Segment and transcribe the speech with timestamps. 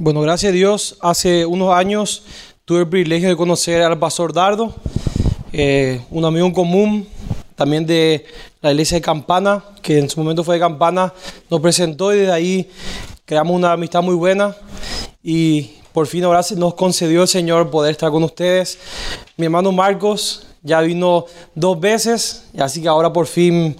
[0.00, 2.22] Bueno, gracias a Dios, hace unos años
[2.64, 4.72] tuve el privilegio de conocer al pastor Dardo,
[5.52, 7.08] eh, un amigo en común,
[7.56, 8.24] también de
[8.60, 11.12] la iglesia de Campana, que en su momento fue de Campana,
[11.50, 12.70] nos presentó y desde ahí
[13.24, 14.54] creamos una amistad muy buena
[15.20, 18.78] y por fin ahora nos concedió el Señor poder estar con ustedes.
[19.36, 21.24] Mi hermano Marcos ya vino
[21.54, 23.76] dos veces, así que ahora por fin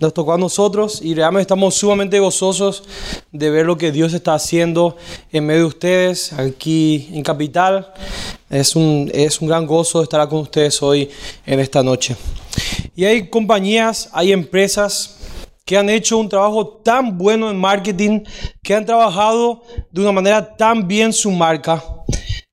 [0.00, 2.82] nos tocó a nosotros y realmente estamos sumamente gozosos
[3.30, 4.96] de ver lo que Dios está haciendo
[5.30, 7.92] en medio de ustedes aquí en Capital.
[8.50, 11.08] Es un, es un gran gozo estar con ustedes hoy
[11.46, 12.16] en esta noche.
[12.96, 15.18] Y hay compañías, hay empresas
[15.64, 18.20] que han hecho un trabajo tan bueno en marketing,
[18.62, 21.82] que han trabajado de una manera tan bien su marca,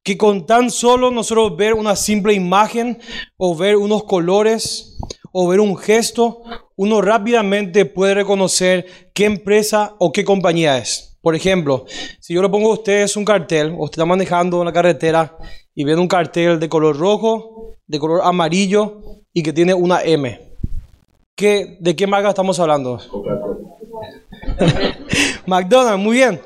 [0.09, 2.97] que con tan solo nosotros ver una simple imagen
[3.37, 4.97] o ver unos colores
[5.31, 6.41] o ver un gesto,
[6.75, 11.15] uno rápidamente puede reconocer qué empresa o qué compañía es.
[11.21, 11.85] Por ejemplo,
[12.19, 15.37] si yo le pongo a ustedes un cartel, o usted está manejando en la carretera
[15.75, 20.41] y ven un cartel de color rojo, de color amarillo y que tiene una M.
[21.35, 22.99] ¿Qué, ¿De qué marca estamos hablando?
[25.45, 26.41] McDonald's, muy bien.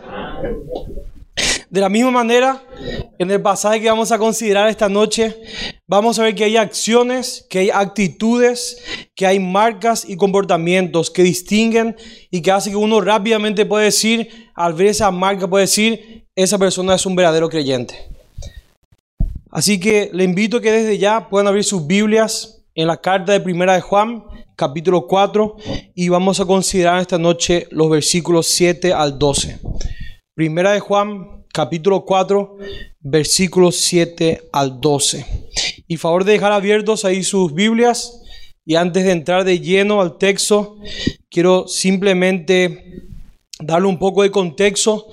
[1.73, 2.61] De la misma manera,
[3.17, 5.35] en el pasaje que vamos a considerar esta noche,
[5.87, 8.77] vamos a ver que hay acciones, que hay actitudes,
[9.15, 11.95] que hay marcas y comportamientos que distinguen
[12.29, 16.59] y que hace que uno rápidamente puede decir, al ver esa marca, puede decir, esa
[16.59, 17.95] persona es un verdadero creyente.
[19.49, 23.31] Así que le invito a que desde ya puedan abrir sus Biblias en la carta
[23.31, 24.23] de Primera de Juan,
[24.55, 25.55] capítulo 4,
[25.95, 29.59] y vamos a considerar esta noche los versículos 7 al 12.
[30.35, 32.57] Primera de Juan, capítulo 4,
[33.01, 35.23] versículos 7 al 12.
[35.87, 38.19] Y favor de dejar abiertos ahí sus Biblias.
[38.65, 40.77] Y antes de entrar de lleno al texto,
[41.29, 43.03] quiero simplemente
[43.59, 45.05] darle un poco de contexto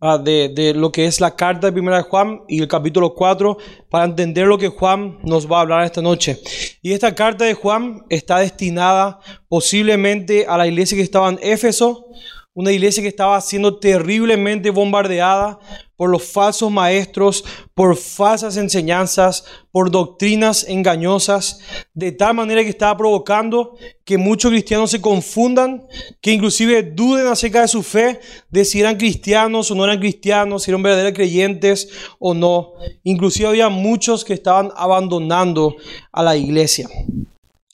[0.00, 3.12] ah, de, de, lo que es la carta de Primera de Juan y el capítulo
[3.14, 3.58] 4
[3.90, 6.40] para entender lo que Juan nos va a hablar esta noche.
[6.82, 9.18] Y esta carta de Juan está destinada
[9.48, 12.06] posiblemente a la iglesia que estaba en Éfeso,
[12.54, 15.58] una iglesia que estaba siendo terriblemente bombardeada
[15.96, 17.44] por los falsos maestros,
[17.74, 21.60] por falsas enseñanzas, por doctrinas engañosas,
[21.94, 25.84] de tal manera que estaba provocando que muchos cristianos se confundan,
[26.20, 28.20] que inclusive duden acerca de su fe,
[28.50, 31.88] de si eran cristianos o no eran cristianos, si eran verdaderos creyentes
[32.20, 32.74] o no.
[33.02, 35.74] Inclusive había muchos que estaban abandonando
[36.12, 36.88] a la iglesia.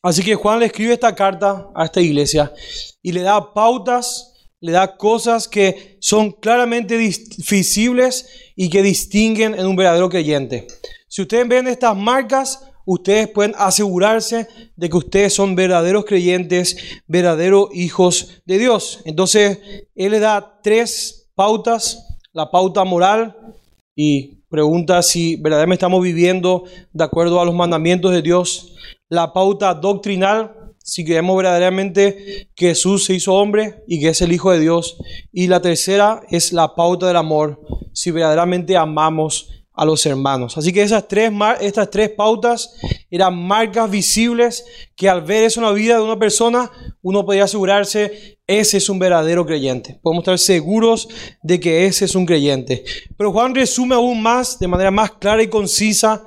[0.02, 2.52] Así que Juan le escribe esta carta a esta iglesia
[3.02, 4.29] y le da pautas
[4.60, 8.26] le da cosas que son claramente visibles
[8.56, 10.66] y que distinguen en un verdadero creyente.
[11.08, 16.76] Si ustedes ven estas marcas, ustedes pueden asegurarse de que ustedes son verdaderos creyentes,
[17.06, 19.00] verdaderos hijos de Dios.
[19.04, 19.58] Entonces,
[19.94, 23.36] Él le da tres pautas, la pauta moral
[23.96, 28.74] y pregunta si verdaderamente estamos viviendo de acuerdo a los mandamientos de Dios,
[29.08, 30.59] la pauta doctrinal,
[30.90, 34.96] si creemos verdaderamente que Jesús se hizo hombre y que es el Hijo de Dios.
[35.32, 37.60] Y la tercera es la pauta del amor,
[37.92, 40.58] si verdaderamente amamos a los hermanos.
[40.58, 41.30] Así que esas tres,
[41.60, 42.74] estas tres pautas
[43.08, 44.64] eran marcas visibles
[44.96, 46.68] que al ver eso en la vida de una persona,
[47.02, 50.00] uno podía asegurarse, ese es un verdadero creyente.
[50.02, 51.08] Podemos estar seguros
[51.40, 52.84] de que ese es un creyente.
[53.16, 56.24] Pero Juan resume aún más, de manera más clara y concisa,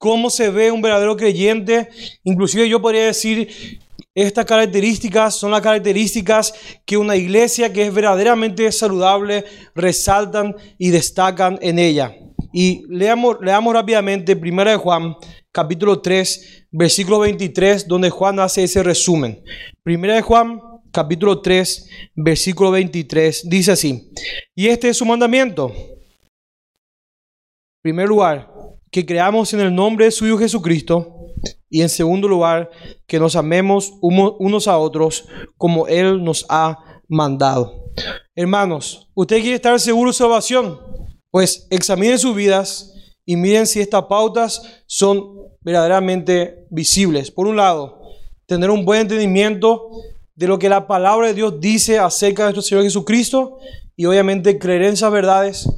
[0.00, 1.90] cómo se ve un verdadero creyente.
[2.24, 3.78] Inclusive yo podría decir
[4.14, 6.52] estas características son las características
[6.84, 9.44] que una iglesia que es verdaderamente saludable
[9.74, 12.16] resaltan y destacan en ella.
[12.52, 15.14] Y leamos, leamos rápidamente 1 de Juan,
[15.52, 19.44] capítulo 3, versículo 23, donde Juan hace ese resumen.
[19.84, 20.60] 1 de Juan,
[20.92, 24.10] capítulo 3, versículo 23, dice así,
[24.54, 25.72] y este es su mandamiento.
[27.82, 28.52] En primer lugar,
[28.90, 31.20] que creamos en el nombre de su Hijo Jesucristo
[31.68, 32.70] y en segundo lugar,
[33.06, 36.78] que nos amemos unos a otros como Él nos ha
[37.08, 37.92] mandado.
[38.34, 40.78] Hermanos, ¿usted quiere estar seguro de salvación?
[41.30, 42.92] Pues examinen sus vidas
[43.24, 47.30] y miren si estas pautas son verdaderamente visibles.
[47.30, 48.00] Por un lado,
[48.46, 49.88] tener un buen entendimiento
[50.34, 53.58] de lo que la palabra de Dios dice acerca de nuestro Señor Jesucristo
[53.94, 55.68] y obviamente creer en esas verdades.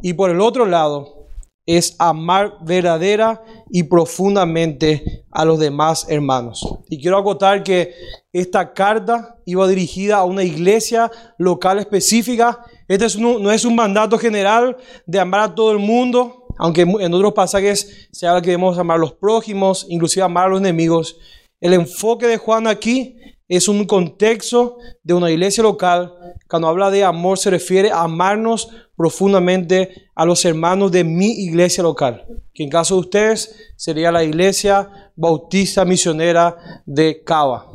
[0.00, 1.21] Y por el otro lado,
[1.66, 6.66] es amar verdadera y profundamente a los demás hermanos.
[6.88, 7.94] Y quiero acotar que
[8.32, 12.64] esta carta iba dirigida a una iglesia local específica.
[12.88, 14.76] Este no es un mandato general
[15.06, 18.96] de amar a todo el mundo, aunque en otros pasajes se habla que debemos amar
[18.96, 21.16] a los prójimos, inclusive amar a los enemigos.
[21.60, 23.16] El enfoque de Juan aquí
[23.56, 26.14] es un contexto de una iglesia local.
[26.48, 31.82] Cuando habla de amor se refiere a amarnos profundamente a los hermanos de mi iglesia
[31.82, 37.66] local, que en caso de ustedes sería la iglesia bautista misionera de Cava.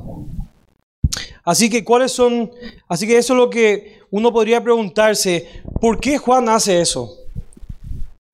[1.44, 2.50] Así que cuáles son,
[2.88, 5.48] así que eso es lo que uno podría preguntarse,
[5.80, 7.27] ¿por qué Juan hace eso?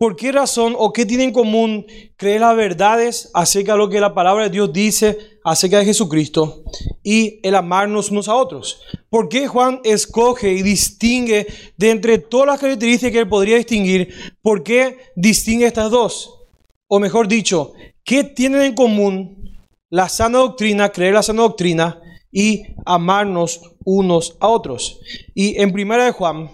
[0.03, 1.85] ¿Por qué razón o qué tiene en común
[2.17, 6.65] creer las verdades acerca de lo que la palabra de Dios dice acerca de Jesucristo
[7.01, 8.81] y el amarnos unos a otros?
[9.09, 11.47] ¿Por qué Juan escoge y distingue
[11.77, 14.13] de entre todas las características que él podría distinguir?
[14.41, 16.37] ¿Por qué distingue estas dos?
[16.89, 17.71] O mejor dicho,
[18.03, 19.57] ¿qué tienen en común
[19.89, 24.99] la sana doctrina, creer la sana doctrina y amarnos unos a otros?
[25.33, 26.51] Y en primera de Juan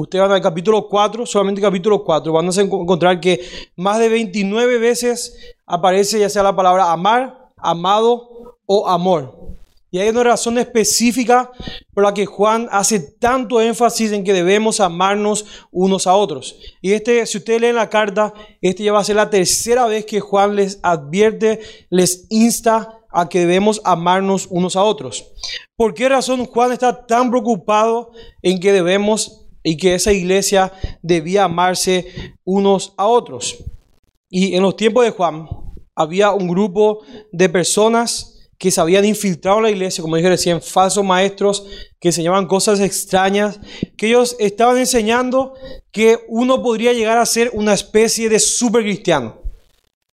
[0.00, 3.38] Ustedes van al capítulo 4, solamente capítulo 4, van a encontrar que
[3.76, 5.36] más de 29 veces
[5.66, 9.38] aparece ya sea la palabra amar, amado o amor.
[9.90, 11.50] Y hay una razón específica
[11.92, 16.56] por la que Juan hace tanto énfasis en que debemos amarnos unos a otros.
[16.80, 18.32] Y este, si ustedes leen la carta,
[18.62, 21.60] este ya va a ser la tercera vez que Juan les advierte,
[21.90, 25.26] les insta a que debemos amarnos unos a otros.
[25.76, 30.72] ¿Por qué razón Juan está tan preocupado en que debemos y que esa iglesia
[31.02, 32.06] debía amarse
[32.44, 33.64] unos a otros.
[34.28, 35.48] Y en los tiempos de Juan
[35.94, 37.02] había un grupo
[37.32, 41.66] de personas que se habían infiltrado en la iglesia, como dije recién, falsos maestros
[41.98, 43.58] que enseñaban cosas extrañas,
[43.96, 45.54] que ellos estaban enseñando
[45.90, 49.40] que uno podría llegar a ser una especie de super cristiano.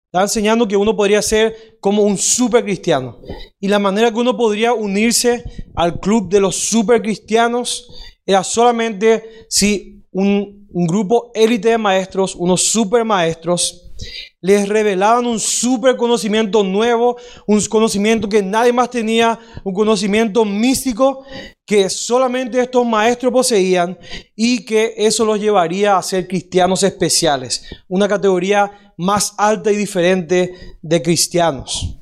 [0.06, 3.18] Estaban enseñando que uno podría ser como un super cristiano.
[3.58, 5.42] Y la manera que uno podría unirse
[5.74, 12.62] al club de los super cristianos era solamente si un, grupo élite de maestros, unos
[12.64, 13.92] super maestros,
[14.40, 17.16] les revelaban un super conocimiento nuevo,
[17.46, 21.24] un conocimiento que nadie más tenía, un conocimiento místico
[21.64, 23.96] que solamente estos maestros poseían
[24.34, 30.76] y que eso los llevaría a ser cristianos especiales, una categoría más alta y diferente
[30.82, 31.96] de cristianos.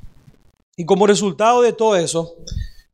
[0.77, 2.37] Y como resultado de todo eso,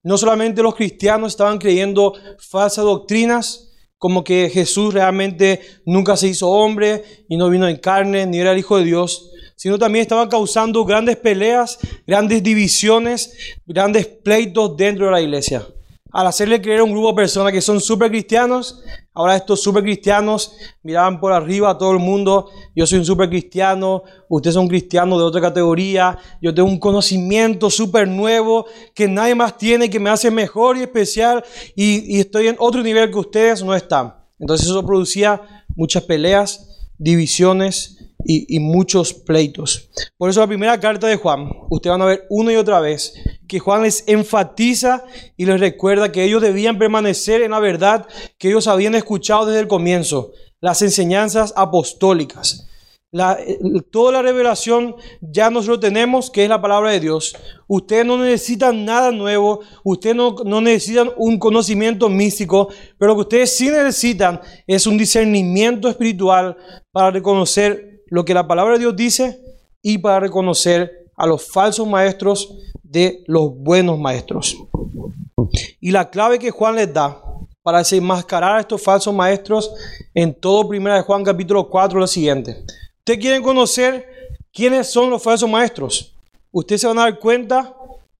[0.02, 6.48] no solamente los cristianos estaban creyendo falsas doctrinas, como que Jesús realmente nunca se hizo
[6.48, 10.28] hombre y no vino en carne, ni era el Hijo de Dios, sino también estaban
[10.28, 13.32] causando grandes peleas, grandes divisiones,
[13.66, 15.66] grandes pleitos dentro de la iglesia
[16.12, 18.82] al hacerle creer a un grupo de personas que son súper cristianos,
[19.12, 20.52] ahora estos súper cristianos
[20.82, 24.68] miraban por arriba a todo el mundo, yo soy un súper cristiano, usted es un
[24.68, 30.00] cristiano de otra categoría, yo tengo un conocimiento súper nuevo que nadie más tiene, que
[30.00, 31.44] me hace mejor y especial
[31.74, 34.14] y, y estoy en otro nivel que ustedes no están.
[34.38, 37.97] Entonces eso producía muchas peleas, divisiones,
[38.30, 39.88] y, muchos pleitos.
[40.18, 43.14] Por eso la primera carta de Juan, ustedes van a ver una y otra vez
[43.48, 45.04] que Juan les enfatiza
[45.38, 48.06] y les recuerda que ellos debían permanecer en la verdad
[48.38, 52.66] que ellos habían escuchado desde el comienzo, las enseñanzas apostólicas.
[53.10, 53.38] La,
[53.90, 57.34] toda la revelación ya nosotros tenemos, que es la palabra de Dios.
[57.66, 63.22] Ustedes no necesitan nada nuevo, ustedes no, no necesitan un conocimiento místico, pero lo que
[63.22, 66.58] ustedes sí necesitan es un discernimiento espiritual
[66.92, 69.40] para reconocer lo que la palabra de Dios dice
[69.82, 74.56] y para reconocer a los falsos maestros de los buenos maestros.
[75.80, 77.22] Y la clave que Juan les da
[77.62, 79.72] para desenmascarar a estos falsos maestros
[80.14, 82.64] en todo Primera Juan capítulo 4 es lo siguiente.
[82.98, 84.06] Ustedes quieren conocer
[84.52, 86.14] quiénes son los falsos maestros.
[86.50, 87.74] Ustedes se van a dar cuenta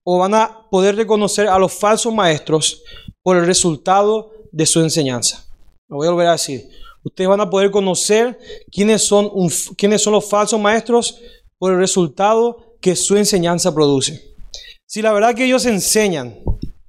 [0.05, 2.83] o van a poder reconocer a los falsos maestros
[3.23, 5.47] por el resultado de su enseñanza.
[5.89, 6.69] Lo voy a volver a decir.
[7.03, 8.39] Ustedes van a poder conocer
[8.71, 9.31] quiénes son,
[9.77, 11.21] quiénes son los falsos maestros
[11.59, 14.35] por el resultado que su enseñanza produce.
[14.87, 16.39] Si la verdad que ellos enseñan,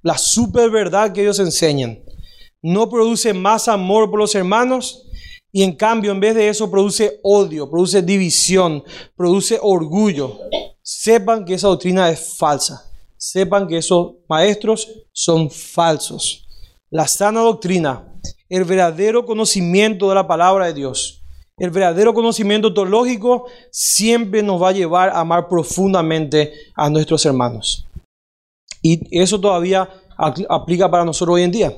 [0.01, 2.03] la super verdad que ellos enseñan,
[2.61, 5.09] no produce más amor por los hermanos,
[5.51, 8.83] y en cambio, en vez de eso, produce odio, produce división,
[9.15, 10.39] produce orgullo.
[10.81, 12.85] Sepan que esa doctrina es falsa.
[13.17, 16.47] Sepan que esos maestros son falsos.
[16.91, 18.08] La sana doctrina
[18.49, 21.21] el verdadero conocimiento de la palabra de Dios,
[21.57, 27.85] el verdadero conocimiento teológico siempre nos va a llevar a amar profundamente a nuestros hermanos.
[28.81, 31.73] Y eso todavía aplica para nosotros hoy en día.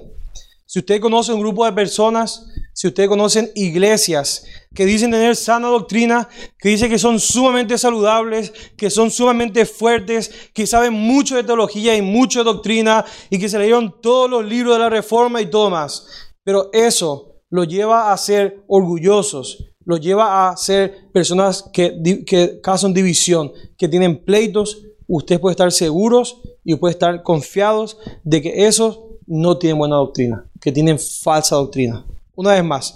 [0.66, 5.68] Si usted conoce un grupo de personas, si usted conocen iglesias que dicen tener sana
[5.68, 11.44] doctrina, que dicen que son sumamente saludables, que son sumamente fuertes, que saben mucho de
[11.44, 15.42] teología y mucho de doctrina y que se leyeron todos los libros de la reforma
[15.42, 16.08] y todo más.
[16.44, 22.94] Pero eso lo lleva a ser orgullosos, lo lleva a ser personas que, que causan
[22.94, 24.84] división, que tienen pleitos
[25.16, 30.46] ustedes pueden estar seguros y pueden estar confiados de que esos no tienen buena doctrina,
[30.60, 32.06] que tienen falsa doctrina.
[32.36, 32.94] Una vez más,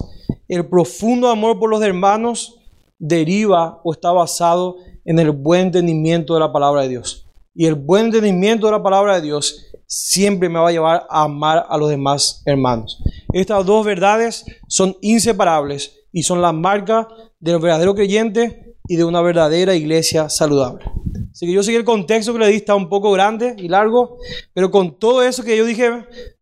[0.48, 2.60] el profundo amor por los hermanos
[2.98, 7.25] deriva o está basado en el buen entendimiento de la palabra de Dios.
[7.56, 11.24] Y el buen entendimiento de la palabra de Dios siempre me va a llevar a
[11.24, 13.02] amar a los demás hermanos.
[13.32, 17.08] Estas dos verdades son inseparables y son la marca
[17.40, 20.84] del verdadero creyente y de una verdadera iglesia saludable.
[21.32, 23.70] Así que yo sé que el contexto que le di está un poco grande y
[23.70, 24.18] largo,
[24.54, 25.92] pero con todo eso que yo dije,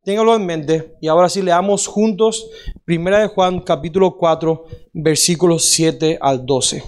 [0.03, 0.95] téngalo en mente.
[0.99, 2.49] Y ahora sí leamos juntos
[2.85, 6.83] Primera Juan capítulo 4, versículos 7 al 12.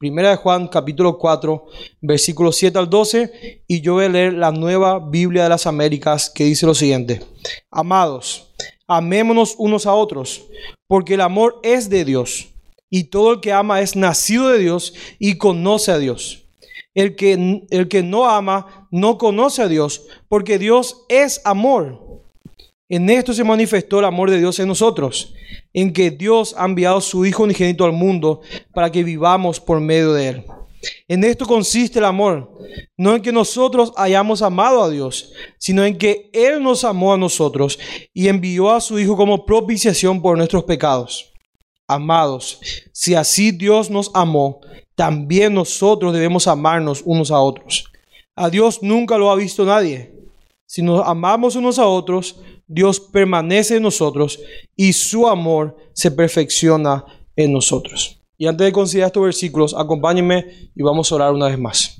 [0.00, 1.66] Primera de Juan capítulo 4,
[2.00, 6.30] versículos 7 al 12, y yo voy a leer la nueva Biblia de las Américas
[6.30, 7.20] que dice lo siguiente.
[7.70, 8.50] Amados,
[8.86, 10.46] amémonos unos a otros,
[10.86, 12.48] porque el amor es de Dios,
[12.88, 16.46] y todo el que ama es nacido de Dios y conoce a Dios.
[16.94, 22.09] El que, el que no ama no conoce a Dios, porque Dios es amor.
[22.90, 25.32] En esto se manifestó el amor de Dios en nosotros,
[25.72, 28.40] en que Dios ha enviado su Hijo unigénito al mundo
[28.74, 30.44] para que vivamos por medio de Él.
[31.06, 32.50] En esto consiste el amor,
[32.96, 37.16] no en que nosotros hayamos amado a Dios, sino en que Él nos amó a
[37.16, 37.78] nosotros
[38.12, 41.32] y envió a su Hijo como propiciación por nuestros pecados.
[41.86, 42.60] Amados,
[42.92, 44.62] si así Dios nos amó,
[44.96, 47.84] también nosotros debemos amarnos unos a otros.
[48.34, 50.12] A Dios nunca lo ha visto nadie.
[50.66, 52.40] Si nos amamos unos a otros,
[52.72, 54.38] Dios permanece en nosotros
[54.76, 58.20] y su amor se perfecciona en nosotros.
[58.38, 61.96] Y antes de considerar estos versículos, acompáñenme y vamos a orar una vez más.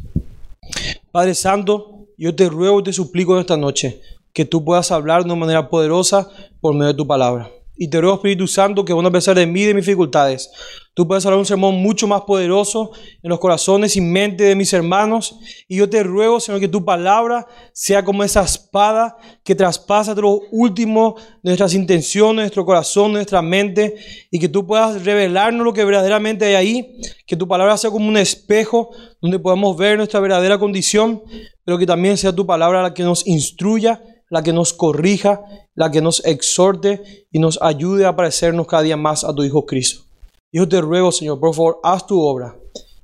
[1.10, 4.00] Padre Santo, yo te ruego y te suplico en esta noche
[4.32, 7.50] que tú puedas hablar de una manera poderosa por medio de tu palabra.
[7.82, 10.50] Y te ruego, Espíritu Santo, que a pesar de mí y de mis dificultades,
[10.92, 12.90] tú puedas hablar un sermón mucho más poderoso
[13.22, 15.38] en los corazones y mente de mis hermanos.
[15.66, 20.42] Y yo te ruego, Señor, que tu palabra sea como esa espada que traspasa lo
[20.52, 23.94] último de nuestras intenciones, nuestro corazón, nuestra mente,
[24.30, 27.00] y que tú puedas revelarnos lo que verdaderamente hay ahí.
[27.26, 28.90] Que tu palabra sea como un espejo
[29.22, 31.22] donde podamos ver nuestra verdadera condición,
[31.64, 35.42] pero que también sea tu palabra la que nos instruya la que nos corrija,
[35.75, 39.66] la que nos exhorte y nos ayude a parecernos cada día más a tu Hijo
[39.66, 40.04] Cristo.
[40.52, 42.56] Yo te ruego, Señor, por favor, haz tu obra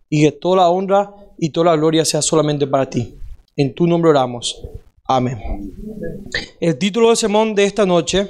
[0.09, 3.14] y que toda la honra y toda la gloria sea solamente para ti.
[3.56, 4.62] En tu nombre oramos.
[5.04, 5.38] Amén.
[6.61, 8.28] El título del sermón de esta noche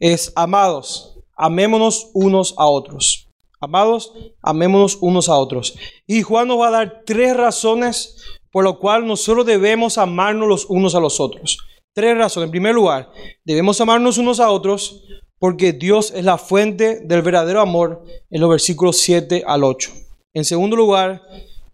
[0.00, 3.28] es Amados, amémonos unos a otros.
[3.60, 5.76] Amados, amémonos unos a otros.
[6.06, 8.16] Y Juan nos va a dar tres razones
[8.52, 11.58] por lo cual nosotros debemos amarnos los unos a los otros.
[11.92, 12.46] Tres razones.
[12.46, 13.10] En primer lugar,
[13.44, 15.04] debemos amarnos unos a otros
[15.38, 19.90] porque Dios es la fuente del verdadero amor en los versículos 7 al 8.
[20.34, 21.22] En segundo lugar,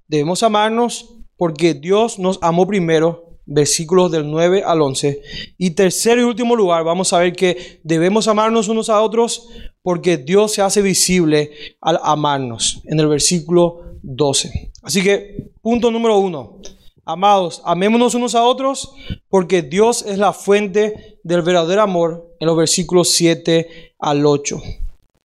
[0.08, 5.20] debemos amarnos porque Dios nos amó primero, versículos del 9 al 11.
[5.58, 9.48] Y tercer y último lugar, vamos a ver que debemos amarnos unos a otros
[9.82, 14.72] porque Dios se hace visible al amarnos, en el versículo 12.
[14.82, 16.60] Así que, punto número uno,
[17.06, 18.94] Amados, amémonos unos a otros
[19.28, 24.62] porque Dios es la fuente del verdadero amor en los versículos 7 al 8.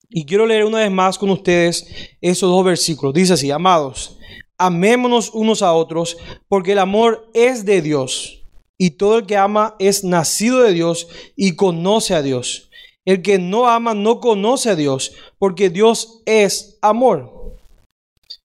[0.09, 1.87] Y quiero leer una vez más con ustedes
[2.23, 3.13] esos dos versículos.
[3.13, 4.19] Dice así, amados,
[4.57, 6.17] amémonos unos a otros
[6.49, 8.47] porque el amor es de Dios
[8.79, 12.71] y todo el que ama es nacido de Dios y conoce a Dios.
[13.05, 17.59] El que no ama no conoce a Dios porque Dios es amor.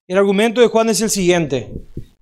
[0.06, 1.72] El argumento de Juan es el siguiente.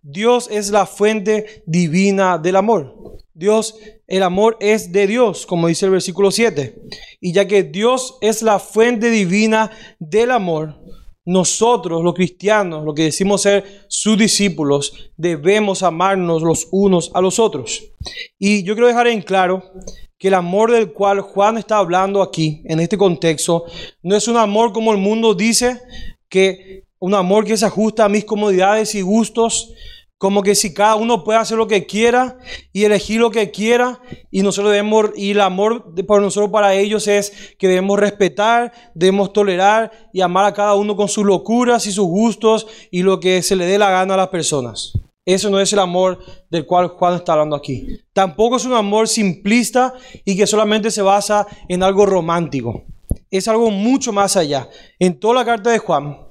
[0.02, 3.20] Dios es la fuente divina del amor.
[3.34, 3.76] Dios,
[4.08, 6.76] el amor es de Dios, como dice el versículo 7.
[7.20, 10.80] Y ya que Dios es la fuente divina del amor,
[11.24, 17.38] nosotros, los cristianos, lo que decimos ser sus discípulos, debemos amarnos los unos a los
[17.38, 17.84] otros.
[18.40, 19.62] Y yo quiero dejar en claro
[20.18, 23.66] que el amor del cual Juan está hablando aquí, en este contexto,
[24.02, 25.80] no es un amor como el mundo dice,
[26.28, 29.74] que un amor que se ajusta a mis comodidades y gustos,
[30.18, 32.38] como que si cada uno puede hacer lo que quiera
[32.72, 37.08] y elegir lo que quiera y nosotros debemos y el amor por nosotros para ellos
[37.08, 41.90] es que debemos respetar, debemos tolerar y amar a cada uno con sus locuras y
[41.90, 44.92] sus gustos y lo que se le dé la gana a las personas.
[45.26, 47.98] Eso no es el amor del cual Juan está hablando aquí.
[48.12, 49.92] Tampoco es un amor simplista
[50.24, 52.84] y que solamente se basa en algo romántico.
[53.28, 54.68] Es algo mucho más allá.
[55.00, 56.30] En toda la carta de Juan,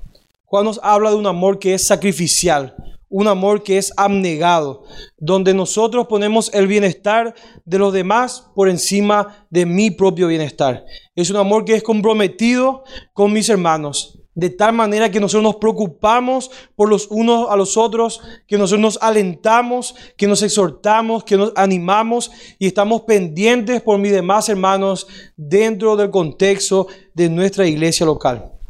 [0.51, 2.75] Juan nos habla de un amor que es sacrificial,
[3.07, 4.83] un amor que es abnegado,
[5.17, 10.83] donde nosotros ponemos el bienestar de los demás por encima de mi propio bienestar.
[11.15, 14.17] Es un amor que es comprometido con mis hermanos.
[14.33, 18.81] de tal manera que nosotros nos preocupamos por los unos a los otros, que nosotros
[18.81, 25.07] nos alentamos, que nos exhortamos, que nos animamos y estamos pendientes por mis demás hermanos
[25.37, 28.60] dentro del contexto de nuestra iglesia local.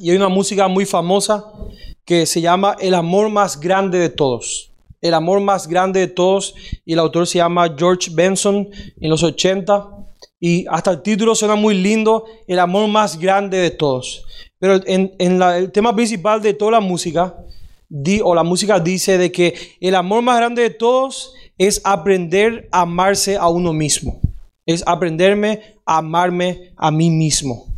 [0.00, 1.44] Y hay una música muy famosa
[2.04, 4.70] que se llama El amor más grande de todos.
[5.00, 8.68] El amor más grande de todos y el autor se llama George Benson
[9.00, 9.88] en los 80
[10.40, 14.24] y hasta el título suena muy lindo, El amor más grande de todos.
[14.58, 17.36] Pero en, el tema principal de toda la música,
[18.22, 22.82] o la música dice de que el amor más grande de todos es aprender a
[22.82, 24.20] amarse a uno mismo.
[24.66, 27.77] Es aprenderme a amarme a mí mismo.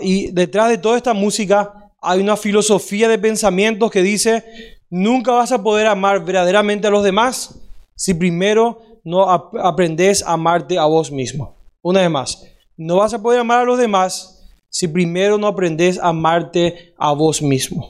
[0.00, 4.44] Y detrás de toda esta música hay una filosofía de pensamientos que dice,
[4.88, 7.58] nunca vas a poder amar verdaderamente a los demás
[7.94, 11.56] si primero no aprendes a amarte a vos mismo.
[11.82, 12.46] Una vez más,
[12.76, 17.12] no vas a poder amar a los demás si primero no aprendes a amarte a
[17.12, 17.88] vos mismo.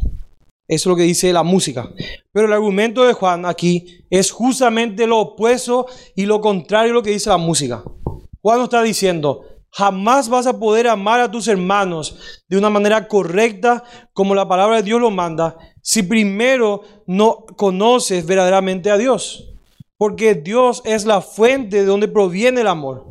[0.66, 1.90] Eso es lo que dice la música.
[2.32, 7.02] Pero el argumento de Juan aquí es justamente lo opuesto y lo contrario a lo
[7.02, 7.82] que dice la música.
[8.40, 13.84] Juan está diciendo, jamás vas a poder amar a tus hermanos de una manera correcta
[14.12, 19.46] como la palabra de Dios lo manda si primero no conoces verdaderamente a Dios.
[19.96, 23.06] Porque Dios es la fuente de donde proviene el amor.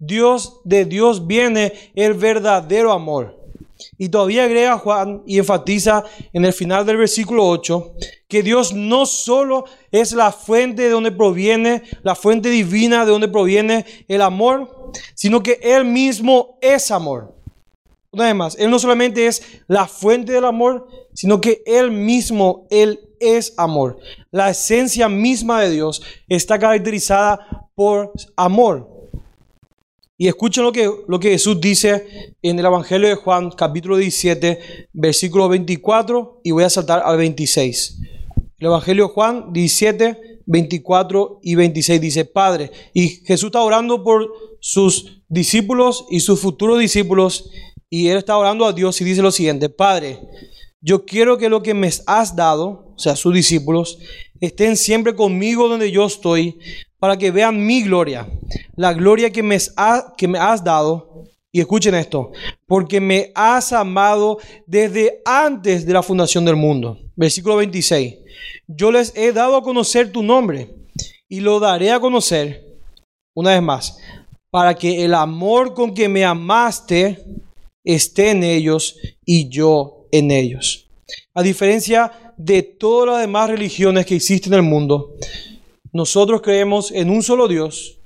[0.00, 3.38] Dios, de Dios viene el verdadero amor.
[3.96, 7.92] Y todavía agrega Juan y enfatiza en el final del versículo 8
[8.32, 13.28] que Dios no solo es la fuente de donde proviene, la fuente divina de donde
[13.28, 17.36] proviene el amor, sino que Él mismo es amor.
[18.10, 22.66] Una vez más, Él no solamente es la fuente del amor, sino que Él mismo,
[22.70, 23.98] Él es amor.
[24.30, 28.88] La esencia misma de Dios está caracterizada por amor.
[30.16, 34.88] Y escuchen lo que, lo que Jesús dice en el Evangelio de Juan, capítulo 17,
[34.94, 37.98] versículo 24, y voy a saltar al 26.
[38.62, 44.32] El Evangelio de Juan 17, 24 y 26 dice, Padre, y Jesús está orando por
[44.60, 47.50] sus discípulos y sus futuros discípulos,
[47.90, 50.20] y él está orando a Dios y dice lo siguiente, Padre,
[50.80, 53.98] yo quiero que lo que me has dado, o sea, sus discípulos,
[54.40, 56.56] estén siempre conmigo donde yo estoy,
[57.00, 58.28] para que vean mi gloria,
[58.76, 59.58] la gloria que me,
[60.16, 61.24] que me has dado.
[61.54, 62.30] Y escuchen esto,
[62.66, 66.96] porque me has amado desde antes de la fundación del mundo.
[67.14, 68.21] Versículo 26.
[68.74, 70.74] Yo les he dado a conocer tu nombre
[71.28, 72.64] y lo daré a conocer
[73.34, 73.98] una vez más,
[74.50, 77.24] para que el amor con que me amaste
[77.84, 80.90] esté en ellos y yo en ellos.
[81.34, 85.14] A diferencia de todas las demás religiones que existen en el mundo,
[85.92, 87.98] nosotros creemos en un solo Dios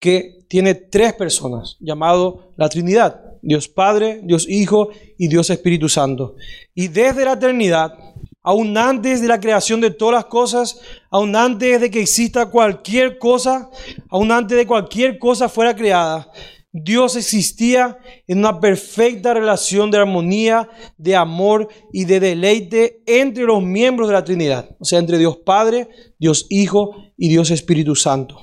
[0.00, 6.36] que tiene tres personas, llamado la Trinidad, Dios Padre, Dios Hijo y Dios Espíritu Santo.
[6.74, 7.94] Y desde la eternidad,
[8.42, 13.18] aún antes de la creación de todas las cosas, aún antes de que exista cualquier
[13.18, 13.70] cosa,
[14.08, 16.30] aún antes de cualquier cosa fuera creada,
[16.70, 23.62] Dios existía en una perfecta relación de armonía, de amor y de deleite entre los
[23.62, 28.38] miembros de la Trinidad, o sea, entre Dios Padre, Dios Hijo y Dios Espíritu Santo.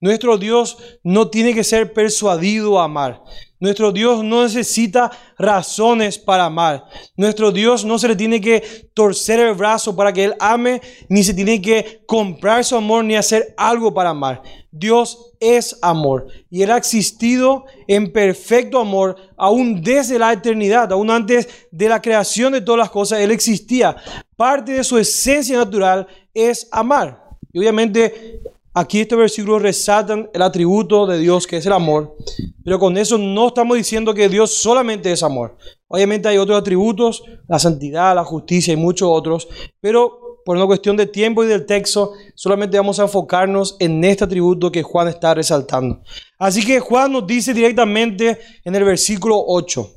[0.00, 3.22] Nuestro Dios no tiene que ser persuadido a amar.
[3.58, 6.84] Nuestro Dios no necesita razones para amar.
[7.16, 11.22] Nuestro Dios no se le tiene que torcer el brazo para que Él ame, ni
[11.22, 14.42] se tiene que comprar su amor, ni hacer algo para amar.
[14.70, 21.10] Dios es amor y Él ha existido en perfecto amor aún desde la eternidad, aún
[21.10, 23.96] antes de la creación de todas las cosas, Él existía.
[24.36, 27.24] Parte de su esencia natural es amar.
[27.52, 28.42] Y obviamente
[28.78, 32.14] Aquí este versículo resaltan el atributo de Dios que es el amor,
[32.62, 35.56] pero con eso no estamos diciendo que Dios solamente es amor.
[35.88, 39.48] Obviamente hay otros atributos, la santidad, la justicia y muchos otros,
[39.80, 44.24] pero por una cuestión de tiempo y del texto, solamente vamos a enfocarnos en este
[44.24, 46.02] atributo que Juan está resaltando.
[46.38, 49.90] Así que Juan nos dice directamente en el versículo 8,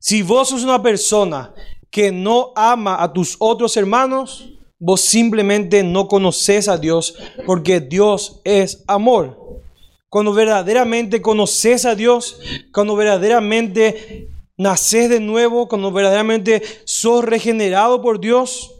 [0.00, 1.54] si vos sos una persona
[1.88, 8.40] que no ama a tus otros hermanos, Vos simplemente no conoces a Dios porque Dios
[8.44, 9.62] es amor.
[10.08, 12.38] Cuando verdaderamente conoces a Dios,
[12.72, 18.74] cuando verdaderamente naces de nuevo, cuando verdaderamente sos regenerado por Dios,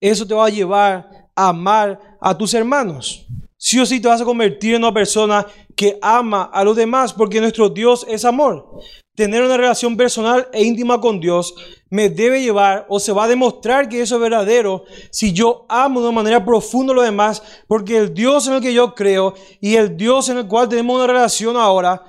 [0.00, 3.26] eso te va a llevar a amar a tus hermanos.
[3.56, 5.46] Sí o sí te vas a convertir en una persona
[5.76, 8.80] que ama a los demás porque nuestro Dios es amor.
[9.14, 11.54] Tener una relación personal e íntima con Dios
[11.90, 16.00] me debe llevar o se va a demostrar que eso es verdadero si yo amo
[16.00, 19.34] de una manera profunda a los demás, porque el Dios en el que yo creo
[19.60, 22.04] y el Dios en el cual tenemos una relación ahora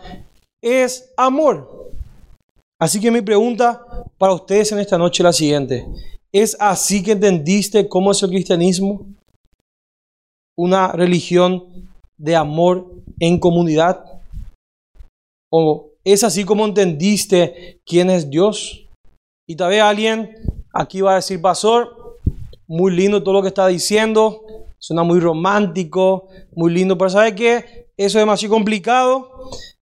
[0.62, 1.92] es amor.
[2.80, 3.86] Así que mi pregunta
[4.18, 5.86] para ustedes en esta noche es la siguiente.
[6.32, 9.06] ¿Es así que entendiste cómo es el cristianismo?
[10.56, 14.04] Una religión de amor en comunidad.
[15.52, 18.88] ¿O es así como entendiste quién es Dios?
[19.48, 20.36] Y tal vez alguien
[20.74, 22.18] aquí va a decir, pastor,
[22.68, 24.42] muy lindo todo lo que está diciendo,
[24.78, 27.88] suena muy romántico, muy lindo, pero ¿sabe qué?
[27.96, 29.32] Eso es demasiado complicado.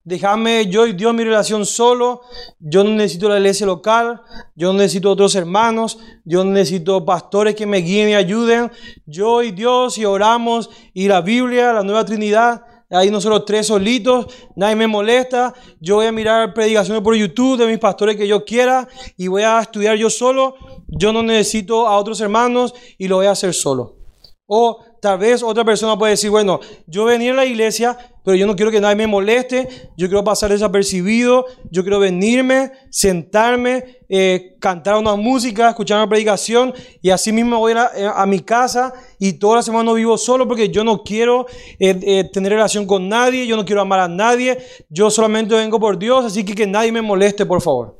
[0.05, 2.21] Déjame yo y Dios mi relación solo.
[2.59, 4.21] Yo no necesito la iglesia local.
[4.55, 5.97] Yo no necesito otros hermanos.
[6.23, 8.71] Yo no necesito pastores que me guíen y ayuden.
[9.07, 12.61] Yo y Dios y oramos y la Biblia, la nueva Trinidad.
[12.91, 15.55] Ahí nosotros tres solitos, nadie me molesta.
[15.79, 18.87] Yo voy a mirar predicaciones por YouTube de mis pastores que yo quiera
[19.17, 20.55] y voy a estudiar yo solo.
[20.87, 23.97] Yo no necesito a otros hermanos y lo voy a hacer solo.
[24.45, 28.47] O tal vez otra persona puede decir, bueno, yo venía a la iglesia, pero yo
[28.47, 34.55] no quiero que nadie me moleste, yo quiero pasar desapercibido, yo quiero venirme, sentarme, eh,
[34.59, 36.73] cantar una música, escuchar una predicación.
[37.03, 40.69] Y así mismo voy a, eh, mi casa y toda la semana vivo solo porque
[40.69, 41.45] yo no quiero
[41.79, 44.57] eh, tener relación con nadie, yo no quiero amar a nadie,
[44.89, 47.95] yo solamente vengo por Dios, así que que nadie me moleste, por favor.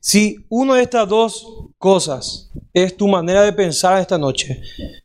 [0.00, 1.46] Si una de estas dos
[1.78, 4.60] cosas es tu manera de pensar esta noche,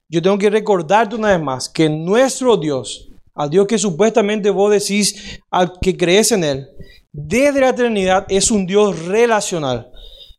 [0.10, 3.11] yo tengo que recordarte una vez más que nuestro Dios,
[3.42, 6.68] al Dios que supuestamente vos decís al que crees en Él,
[7.12, 9.92] desde la eternidad es un Dios relacional.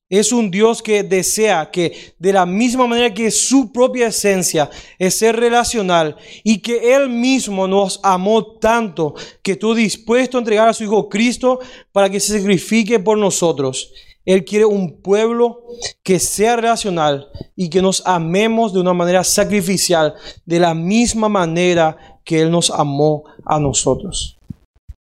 [0.08, 5.16] Es un Dios que desea que de la misma manera que su propia esencia es
[5.16, 10.74] ser relacional y que Él mismo nos amó tanto que estuvo dispuesto a entregar a
[10.74, 11.60] su Hijo Cristo
[11.92, 13.90] para que se sacrifique por nosotros.
[14.26, 15.64] Él quiere un pueblo
[16.02, 22.12] que sea relacional y que nos amemos de una manera sacrificial, de la misma manera
[22.24, 24.38] que Él nos amó a nosotros.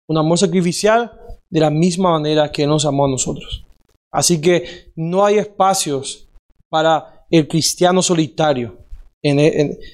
[0.09, 1.13] Un amor sacrificial
[1.49, 3.65] de la misma manera que Él nos amó a nosotros.
[4.13, 6.29] Así que no hay espacios
[6.69, 8.77] para el cristiano solitario.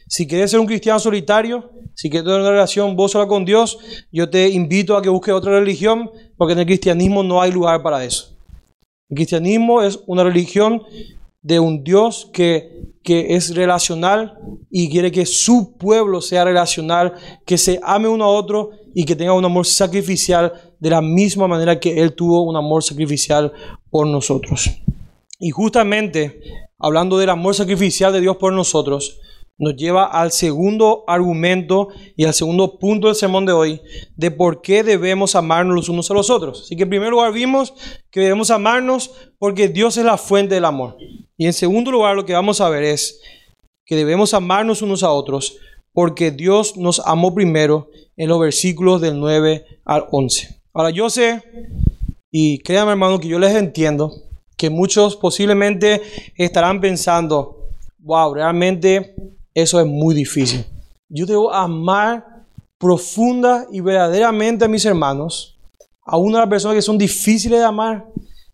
[0.09, 3.79] si quieres ser un cristiano solitario, si quieres tener una relación vos sola con Dios,
[4.13, 7.83] yo te invito a que busques otra religión, porque en el cristianismo no hay lugar
[7.83, 8.37] para eso.
[9.09, 10.83] El cristianismo es una religión
[11.47, 14.37] de un Dios que, que es relacional
[14.69, 19.15] y quiere que su pueblo sea relacional, que se ame uno a otro y que
[19.15, 23.53] tenga un amor sacrificial de la misma manera que Él tuvo un amor sacrificial
[23.91, 24.73] por nosotros.
[25.39, 26.41] Y justamente
[26.81, 29.21] hablando del amor sacrificial de Dios por nosotros,
[29.59, 33.81] nos lleva al segundo argumento y al segundo punto del sermón de hoy
[34.17, 36.63] de por qué debemos amarnos los unos a los otros.
[36.63, 37.73] Así que en primer lugar vimos
[38.11, 40.97] que debemos amarnos porque Dios es la fuente del amor.
[41.37, 43.21] Y en segundo lugar lo que vamos a ver es
[43.85, 45.59] que debemos amarnos unos a otros
[45.93, 50.61] porque Dios nos amó primero en los versículos del 9 al 11.
[50.75, 51.43] Ahora yo sé,
[52.31, 54.13] y créanme hermano que yo les entiendo,
[54.59, 56.03] que muchos posiblemente
[56.35, 59.15] estarán pensando, wow, realmente
[59.57, 60.67] eso es muy difícil.
[61.09, 62.45] Yo debo amar
[62.77, 65.59] profunda y verdaderamente a mis hermanos,
[66.05, 68.05] aún a las personas que son difíciles de amar,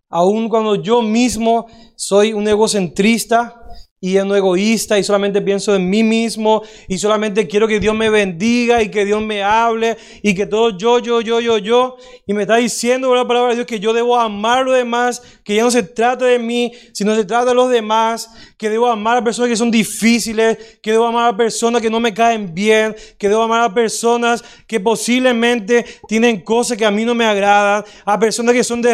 [0.08, 3.62] aún cuando yo mismo soy un egocentrista
[4.04, 8.10] y en egoísta y solamente pienso en mí mismo y solamente quiero que Dios me
[8.10, 11.96] bendiga y que Dios me hable y que todo yo, yo, yo, yo, yo.
[12.26, 15.22] Y me está diciendo la palabra de Dios que yo debo amar a los demás,
[15.44, 18.28] que ya no se trata de mí, sino se trata de los demás,
[18.62, 21.98] que debo amar a personas que son difíciles, que debo amar a personas que no
[21.98, 27.04] me caen bien, que debo amar a personas que posiblemente tienen cosas que a mí
[27.04, 28.92] no me agradan, a personas que son de,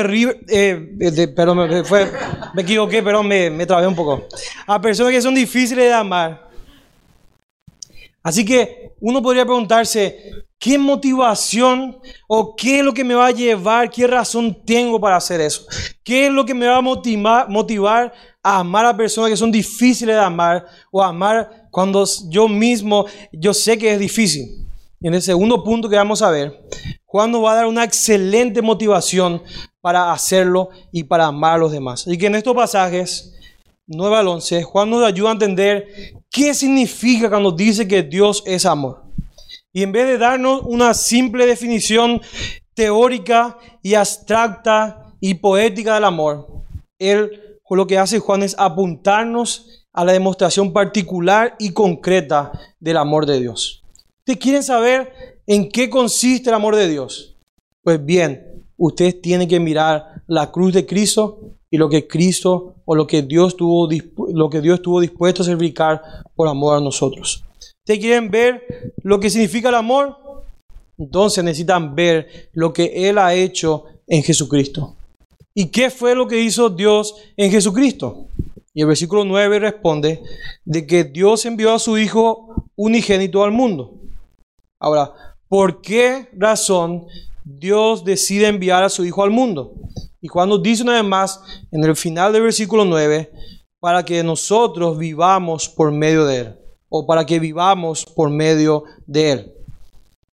[0.48, 2.10] eh, perdón, me, fue,
[2.54, 4.26] me equivoqué, pero me, me trabé un poco.
[4.66, 6.47] A personas que son difíciles de amar.
[8.22, 13.30] Así que uno podría preguntarse, ¿qué motivación o qué es lo que me va a
[13.30, 15.66] llevar, qué razón tengo para hacer eso?
[16.02, 19.52] ¿Qué es lo que me va a motivar, motivar a amar a personas que son
[19.52, 24.66] difíciles de amar o amar cuando yo mismo, yo sé que es difícil?
[25.00, 26.60] Y en el segundo punto que vamos a ver,
[27.04, 29.42] Juan nos va a dar una excelente motivación
[29.80, 32.06] para hacerlo y para amar a los demás.
[32.06, 33.34] Así que en estos pasajes
[33.86, 38.66] 9 al 11, Juan nos ayuda a entender qué significa cuando dice que Dios es
[38.66, 39.02] amor.
[39.72, 42.20] Y en vez de darnos una simple definición
[42.74, 46.46] teórica y abstracta y poética del amor,
[46.98, 53.26] él lo que hace Juan es apuntarnos a la demostración particular y concreta del amor
[53.26, 53.82] de Dios.
[54.20, 57.36] ¿Ustedes quieren saber en qué consiste el amor de Dios?
[57.82, 62.94] Pues bien, ustedes tienen que mirar la cruz de Cristo y lo que Cristo o
[62.94, 63.88] lo que Dios tuvo,
[64.32, 66.02] lo que Dios estuvo dispuesto a sacrificar
[66.34, 67.44] por amor a nosotros.
[67.80, 70.16] ¿Ustedes quieren ver lo que significa el amor?
[70.96, 74.94] Entonces necesitan ver lo que Él ha hecho en Jesucristo.
[75.54, 78.26] ¿Y qué fue lo que hizo Dios en Jesucristo?
[78.72, 80.22] Y el versículo 9 responde
[80.64, 83.94] de que Dios envió a su Hijo unigénito al mundo.
[84.78, 85.12] Ahora,
[85.48, 87.06] ¿por qué razón
[87.50, 89.72] Dios decide enviar a su Hijo al mundo?
[90.20, 93.32] Y cuando dice una vez más en el final del versículo 9,
[93.80, 96.56] para que nosotros vivamos por medio de Él,
[96.90, 99.52] o para que vivamos por medio de Él.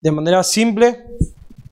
[0.02, 1.04] De manera simple,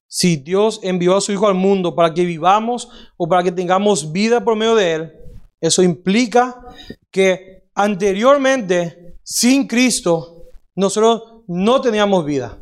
[0.07, 4.11] si Dios envió a su Hijo al mundo para que vivamos o para que tengamos
[4.11, 5.13] vida por medio de Él,
[5.61, 6.65] eso implica
[7.11, 10.45] que anteriormente, sin Cristo,
[10.75, 12.57] nosotros no teníamos vida,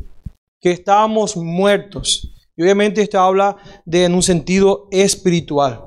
[0.59, 2.34] que estábamos muertos.
[2.57, 5.83] Y obviamente esto habla de en un sentido espiritual.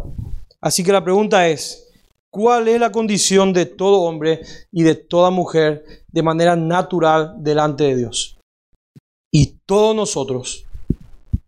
[0.60, 1.88] Así que la pregunta es,
[2.30, 7.84] ¿cuál es la condición de todo hombre y de toda mujer de manera natural delante
[7.84, 8.38] de Dios?
[9.30, 10.64] Y todos nosotros,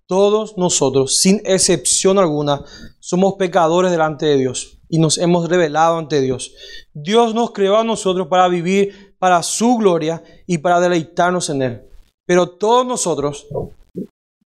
[0.06, 2.64] todos nosotros, sin excepción alguna,
[2.98, 6.52] somos pecadores delante de Dios y nos hemos revelado ante Dios.
[6.92, 11.82] Dios nos creó a nosotros para vivir para su gloria y para deleitarnos en Él.
[12.26, 13.46] Pero todos nosotros,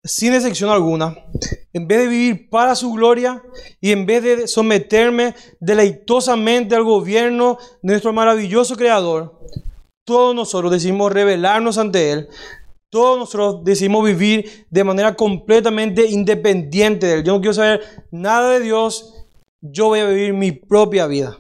[0.04, 1.16] sin excepción alguna,
[1.72, 3.42] en vez de vivir para su gloria
[3.80, 9.40] y en vez de someterme deleitosamente al gobierno de nuestro maravilloso Creador,
[10.06, 12.28] todos nosotros decidimos revelarnos ante Él.
[12.90, 17.24] Todos nosotros decidimos vivir de manera completamente independiente de Él.
[17.24, 19.14] Yo no quiero saber nada de Dios
[19.66, 21.40] yo voy a vivir mi propia vida.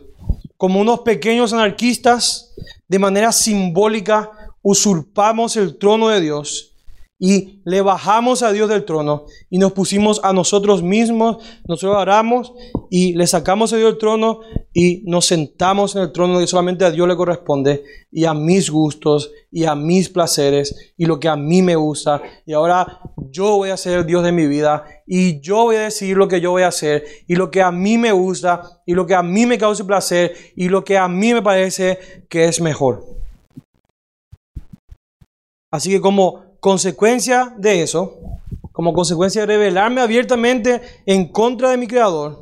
[0.56, 2.56] Como unos pequeños anarquistas,
[2.88, 6.73] de manera simbólica, usurpamos el trono de Dios
[7.20, 12.54] y le bajamos a Dios del trono y nos pusimos a nosotros mismos, nosotros oramos
[12.90, 14.42] y le sacamos a Dios del trono
[14.74, 18.70] y nos sentamos en el trono que solamente a Dios le corresponde y a mis
[18.70, 22.22] gustos y a mis placeres y lo que a mí me gusta.
[22.46, 23.00] Y ahora
[23.30, 26.28] yo voy a ser el Dios de mi vida y yo voy a decidir lo
[26.28, 29.16] que yo voy a hacer y lo que a mí me gusta y lo que
[29.16, 33.06] a mí me causa placer y lo que a mí me parece que es mejor.
[35.72, 38.22] Así que como consecuencia de eso,
[38.72, 42.42] como consecuencia de rebelarme abiertamente en contra de mi Creador,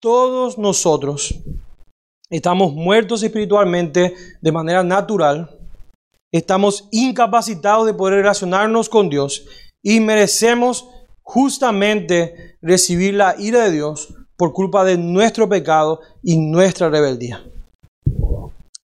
[0.00, 1.34] todos nosotros
[2.30, 5.58] estamos muertos espiritualmente de manera natural,
[6.32, 9.44] estamos incapacitados de poder relacionarnos con Dios
[9.82, 10.88] y merecemos
[11.22, 17.44] justamente recibir la ira de Dios por culpa de nuestro pecado y nuestra rebeldía.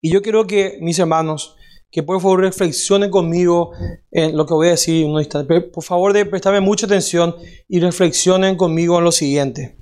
[0.00, 1.56] Y yo quiero que mis hermanos
[1.92, 3.72] que por favor reflexionen conmigo
[4.10, 5.60] en lo que voy a decir en un instante.
[5.60, 7.36] Por favor, de prestarme mucha atención
[7.68, 9.76] y reflexionen conmigo en lo siguiente.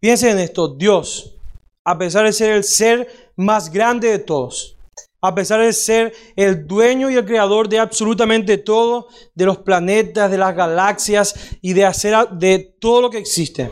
[0.00, 1.36] Piensen en esto, Dios,
[1.84, 4.76] a pesar de ser el ser más grande de todos,
[5.24, 9.06] a pesar de ser el dueño y el creador de absolutamente todo,
[9.36, 13.70] de los planetas, de las galaxias y de hacer de todo lo que existe.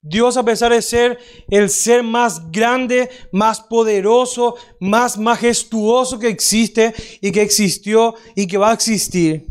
[0.00, 6.94] Dios, a pesar de ser el ser más grande, más poderoso, más majestuoso que existe
[7.20, 9.46] y que existió y que va a existir,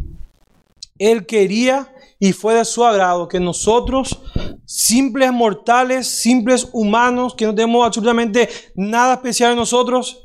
[0.97, 4.21] Él quería y fue de su agrado que nosotros,
[4.63, 10.22] simples mortales, simples humanos, que no tenemos absolutamente nada especial en nosotros,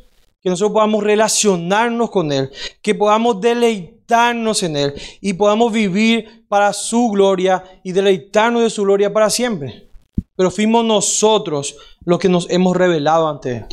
[0.48, 6.72] que nosotros podamos relacionarnos con Él, que podamos deleitarnos en Él y podamos vivir para
[6.72, 9.88] su gloria y deleitarnos de su gloria para siempre.
[10.34, 13.66] Pero fuimos nosotros los que nos hemos revelado ante Él.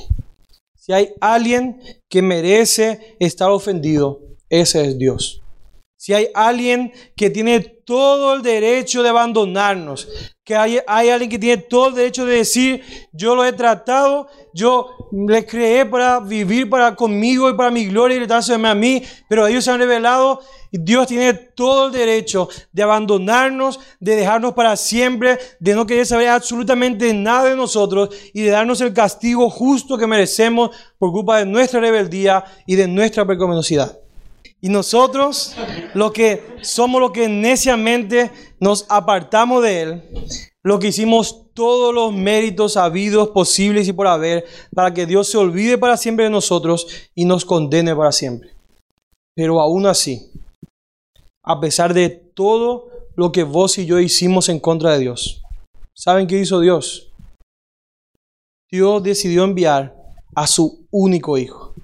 [0.75, 5.41] Si hay alguien que merece estar ofendido, ese es Dios.
[6.05, 10.07] Si hay alguien que tiene todo el derecho de abandonarnos,
[10.43, 14.87] que hay, alguien que tiene todo el derecho de decir, yo lo he tratado, yo
[15.11, 19.47] le creé para vivir para conmigo y para mi gloria y dárseme a mí, pero
[19.47, 20.41] ellos se han revelado
[20.71, 26.05] y Dios tiene todo el derecho de abandonarnos, de dejarnos para siempre, de no querer
[26.05, 31.39] saber absolutamente nada de nosotros y de darnos el castigo justo que merecemos por culpa
[31.39, 34.04] de nuestra rebeldía y de nuestra pecaminosidad.
[34.65, 35.55] Y nosotros,
[35.93, 40.03] lo que somos lo que neciamente nos apartamos de Él,
[40.63, 45.37] lo que hicimos todos los méritos habidos, posibles y por haber, para que Dios se
[45.37, 48.55] olvide para siempre de nosotros y nos condene para siempre.
[49.35, 50.31] Pero aún así,
[51.43, 55.43] a pesar de todo lo que vos y yo hicimos en contra de Dios,
[55.93, 57.11] ¿saben qué hizo Dios?
[58.71, 59.95] Dios decidió enviar
[60.33, 61.75] a su único hijo,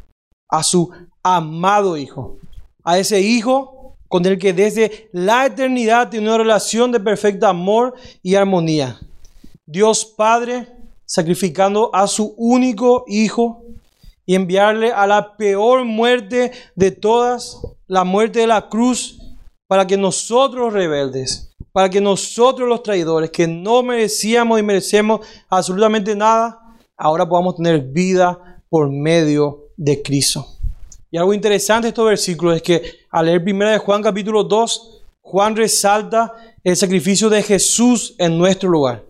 [0.50, 0.89] a su
[1.22, 2.39] amado hijo,
[2.84, 7.94] a ese Hijo con el que desde la eternidad tiene una relación de perfecto amor
[8.22, 9.00] y armonía.
[9.65, 10.67] Dios Padre
[11.06, 13.63] sacrificando a su único Hijo
[14.26, 19.20] y enviarle a la peor muerte de todas, la muerte de la cruz,
[19.67, 26.15] para que nosotros rebeldes, para que nosotros los traidores, que no merecíamos y merecemos absolutamente
[26.15, 26.60] nada,
[26.98, 30.46] ahora podamos tener vida por medio de Cristo.
[31.12, 35.04] Y algo interesante de estos versículos es que al leer primera de Juan capítulo 2,
[35.19, 39.04] Juan resalta el sacrificio de Jesús en nuestro lugar.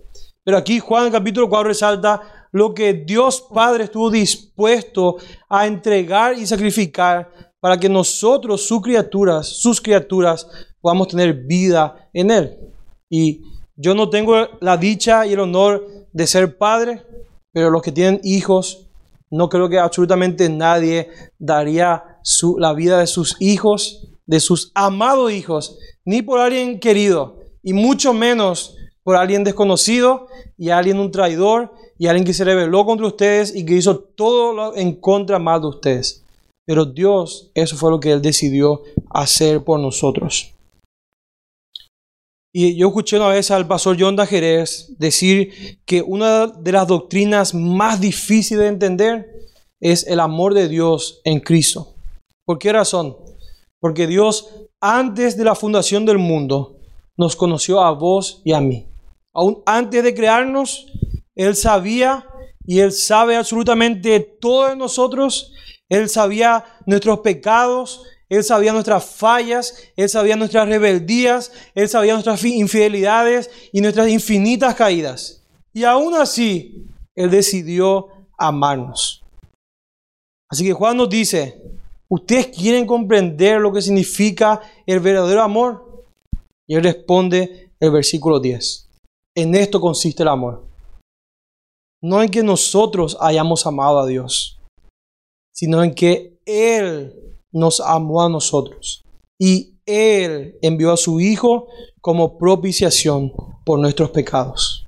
[0.43, 6.47] Pero aquí Juan capítulo 4 resalta lo que Dios Padre estuvo dispuesto a entregar y
[6.47, 10.47] sacrificar para que nosotros, sus criaturas, sus criaturas,
[10.81, 12.57] podamos tener vida en Él.
[13.09, 13.43] Y
[13.75, 17.05] yo no tengo la dicha y el honor de ser padre,
[17.53, 18.90] pero los que tienen hijos,
[19.31, 25.31] no creo que absolutamente nadie daría su, la vida de sus hijos, de sus amados
[25.31, 31.73] hijos, ni por alguien querido, y mucho menos por alguien desconocido y alguien un traidor
[31.97, 35.67] y alguien que se rebeló contra ustedes y que hizo todo en contra más de
[35.67, 36.23] ustedes.
[36.65, 40.53] Pero Dios, eso fue lo que Él decidió hacer por nosotros.
[42.53, 47.53] Y yo escuché una vez al pastor John Jerez decir que una de las doctrinas
[47.53, 49.25] más difíciles de entender
[49.79, 51.95] es el amor de Dios en Cristo.
[52.45, 53.15] ¿Por qué razón?
[53.79, 54.49] Porque Dios,
[54.81, 56.77] antes de la fundación del mundo,
[57.15, 58.85] nos conoció a vos y a mí.
[59.33, 60.87] Aún antes de crearnos,
[61.35, 62.27] Él sabía
[62.65, 65.53] y Él sabe absolutamente todo de nosotros.
[65.87, 72.41] Él sabía nuestros pecados, él sabía nuestras fallas, Él sabía nuestras rebeldías, Él sabía nuestras
[72.45, 75.43] infidelidades y nuestras infinitas caídas.
[75.73, 79.21] Y aún así, Él decidió amarnos.
[80.49, 81.61] Así que Juan nos dice,
[82.07, 86.05] ¿ustedes quieren comprender lo que significa el verdadero amor?
[86.65, 88.87] Y Él responde el versículo 10.
[89.35, 90.63] En esto consiste el amor.
[92.01, 94.57] No en que nosotros hayamos amado a Dios,
[95.51, 99.03] sino en que Él nos amó a nosotros
[99.39, 101.67] y Él envió a su Hijo
[101.99, 103.33] como propiciación
[103.65, 104.85] por nuestros pecados.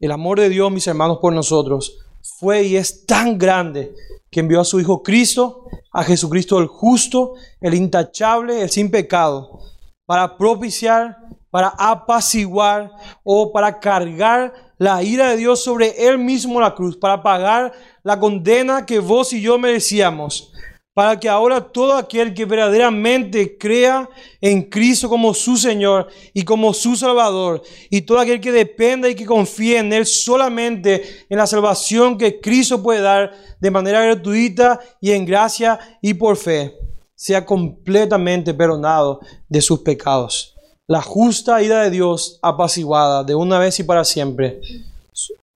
[0.00, 1.98] El amor de Dios, mis hermanos, por nosotros
[2.38, 3.94] fue y es tan grande
[4.30, 9.60] que envió a su Hijo Cristo, a Jesucristo el justo, el intachable, el sin pecado,
[10.06, 11.18] para propiciar,
[11.50, 12.90] para apaciguar
[13.22, 18.18] o para cargar la ira de Dios sobre Él mismo la cruz, para pagar la
[18.18, 20.53] condena que vos y yo merecíamos
[20.94, 24.08] para que ahora todo aquel que verdaderamente crea
[24.40, 29.16] en Cristo como su Señor y como su Salvador, y todo aquel que dependa y
[29.16, 34.78] que confíe en Él solamente en la salvación que Cristo puede dar de manera gratuita
[35.00, 36.76] y en gracia y por fe,
[37.16, 40.54] sea completamente perdonado de sus pecados.
[40.86, 44.60] La justa ira de Dios apaciguada de una vez y para siempre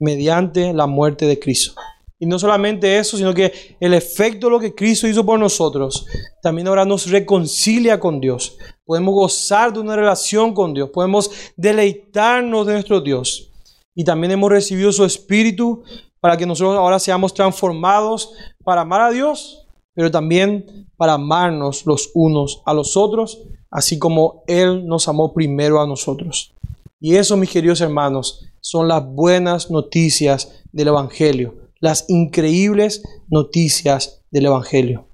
[0.00, 1.74] mediante la muerte de Cristo.
[2.20, 6.04] Y no solamente eso, sino que el efecto de lo que Cristo hizo por nosotros
[6.42, 8.56] también ahora nos reconcilia con Dios.
[8.84, 13.52] Podemos gozar de una relación con Dios, podemos deleitarnos de nuestro Dios.
[13.94, 15.84] Y también hemos recibido su Espíritu
[16.20, 18.32] para que nosotros ahora seamos transformados
[18.64, 24.42] para amar a Dios, pero también para amarnos los unos a los otros, así como
[24.48, 26.54] Él nos amó primero a nosotros.
[27.00, 34.46] Y eso, mis queridos hermanos, son las buenas noticias del Evangelio las increíbles noticias del
[34.46, 35.06] Evangelio.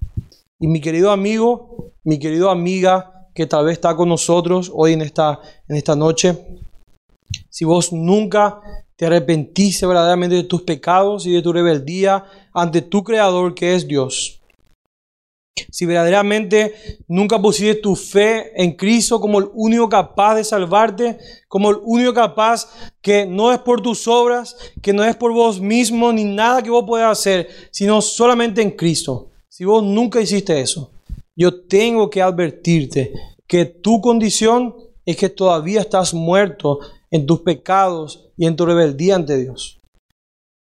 [0.59, 5.03] Y mi querido amigo, mi querido amiga que tal vez está con nosotros hoy en
[5.03, 6.39] esta, en esta noche,
[7.51, 8.61] si vos nunca
[8.97, 13.89] te arrepentiste verdaderamente de tus pecados y de tu rebeldía ante tu Creador que es
[13.89, 14.41] Dios,
[15.71, 16.75] si verdaderamente
[17.07, 22.13] nunca pusiste tu fe en Cristo como el único capaz de salvarte, como el único
[22.13, 22.69] capaz
[23.01, 26.71] que no es por tus obras, que no es por vos mismo, ni nada que
[26.71, 29.31] vos puedas hacer, sino solamente en Cristo.
[29.49, 30.91] Si vos nunca hiciste eso,
[31.37, 33.13] yo tengo que advertirte
[33.47, 39.17] que tu condición es que todavía estás muerto en tus pecados y en tu rebeldía
[39.17, 39.81] ante Dios.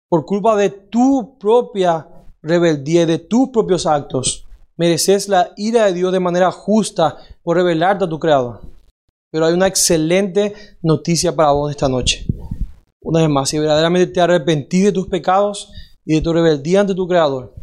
[0.07, 2.07] Por culpa de tu propia
[2.41, 4.48] rebeldía y de tus propios actos
[4.79, 8.61] mereces la ira de Dios de manera justa por revelarte a tu Creador.
[9.29, 12.25] Pero hay una excelente noticia para vos esta noche.
[13.01, 15.69] Una vez más, si verdaderamente te arrepentís de tus pecados
[16.05, 17.53] y de tu rebeldía ante tu Creador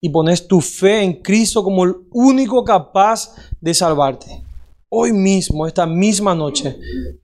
[0.00, 4.42] y pones tu fe en Cristo como el único capaz de salvarte,
[4.88, 6.76] hoy mismo, esta misma noche,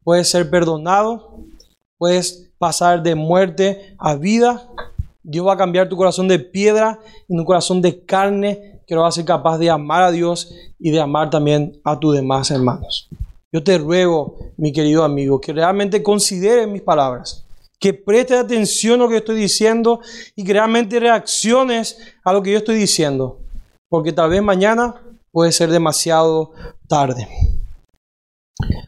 [0.04, 1.40] puedes ser perdonado,
[1.98, 4.68] puedes pasar de muerte a vida.
[5.24, 9.10] Dios va a cambiar tu corazón de piedra en un corazón de carne que a
[9.10, 13.08] ser capaz de amar a Dios y de amar también a tus demás hermanos.
[13.52, 17.44] Yo te ruego, mi querido amigo, que realmente consideres mis palabras,
[17.78, 20.00] que prestes atención a lo que estoy diciendo
[20.34, 23.40] y que realmente reacciones a lo que yo estoy diciendo,
[23.88, 24.94] porque tal vez mañana
[25.30, 26.52] puede ser demasiado
[26.88, 27.28] tarde.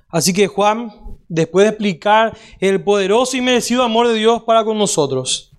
[0.09, 0.93] Así que Juan,
[1.29, 5.54] después de explicar el poderoso y merecido amor de Dios para con nosotros,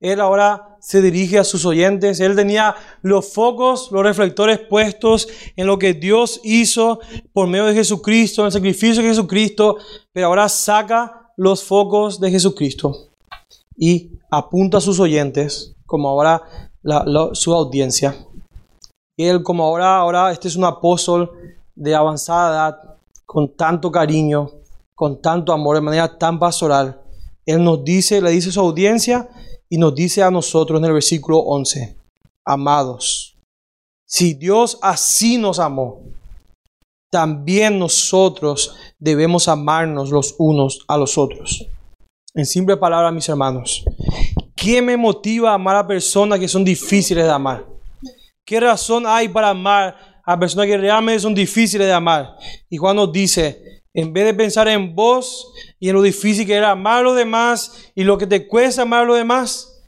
[0.00, 2.20] él ahora se dirige a sus oyentes.
[2.20, 7.00] Él tenía los focos, los reflectores puestos en lo que Dios hizo
[7.34, 9.76] por medio de Jesucristo, en el sacrificio de Jesucristo,
[10.12, 13.10] pero ahora saca los focos de Jesucristo
[13.76, 16.42] y apunta a sus oyentes, como ahora
[17.32, 18.16] su audiencia.
[19.18, 21.30] Él, como ahora, ahora este es un apóstol
[21.74, 22.96] de avanzada edad,
[23.26, 24.50] con tanto cariño,
[24.94, 27.02] con tanto amor, de manera tan pastoral.
[27.44, 29.28] Él nos dice, le dice a su audiencia
[29.70, 31.96] y nos dice a nosotros en el versículo 11,
[32.44, 33.38] amados,
[34.04, 36.02] si Dios así nos amó,
[37.10, 41.66] también nosotros debemos amarnos los unos a los otros.
[42.34, 43.84] En simple palabra, mis hermanos,
[44.56, 47.66] ¿qué me motiva a amar a personas que son difíciles de amar?
[48.44, 52.36] ¿Qué razón hay para amar a personas que realmente son difíciles de amar?
[52.68, 56.54] Y Juan nos dice, en vez de pensar en vos y en lo difícil que
[56.54, 59.82] era amar a los demás y lo que te cuesta amar a los demás,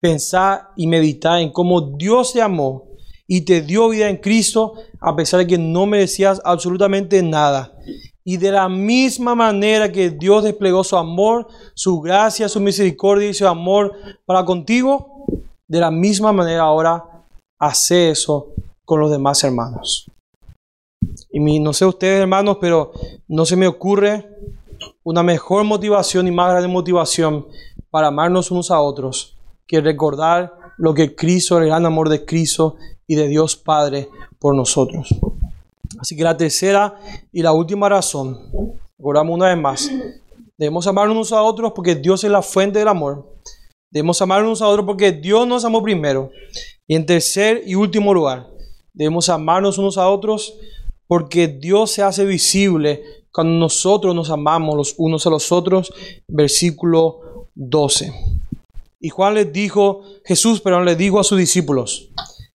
[0.00, 2.86] pensar y meditar en cómo Dios te amó
[3.26, 7.74] y te dio vida en Cristo a pesar de que no merecías absolutamente nada.
[8.24, 13.34] Y de la misma manera que Dios desplegó su amor, su gracia, su misericordia y
[13.34, 13.94] su amor
[14.26, 15.24] para contigo,
[15.66, 17.04] de la misma manera ahora
[17.58, 18.48] hace eso
[18.84, 20.06] con los demás hermanos.
[21.30, 22.92] Y no sé ustedes, hermanos, pero
[23.26, 24.28] no se me ocurre
[25.02, 27.46] una mejor motivación y más grande motivación
[27.90, 29.36] para amarnos unos a otros
[29.66, 34.54] que recordar lo que Cristo, el gran amor de Cristo y de Dios Padre por
[34.54, 35.08] nosotros.
[35.98, 36.98] Así que la tercera
[37.32, 38.38] y la última razón,
[38.98, 39.90] recordamos una vez más,
[40.56, 43.26] debemos amarnos unos a otros porque Dios es la fuente del amor.
[43.90, 46.30] Debemos amarnos unos a otros porque Dios nos amó primero.
[46.86, 48.46] Y en tercer y último lugar,
[48.92, 50.54] debemos amarnos unos a otros
[51.08, 53.02] porque Dios se hace visible
[53.32, 55.92] cuando nosotros nos amamos los unos a los otros.
[56.28, 58.12] Versículo 12.
[59.00, 62.10] Y Juan les dijo, Jesús, pero les dijo a sus discípulos,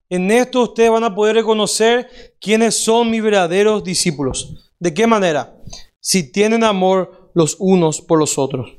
[0.08, 4.70] en esto ustedes van a poder reconocer quiénes son mis verdaderos discípulos.
[4.78, 5.56] ¿De qué manera?
[6.00, 8.72] Si tienen amor los unos por los otros.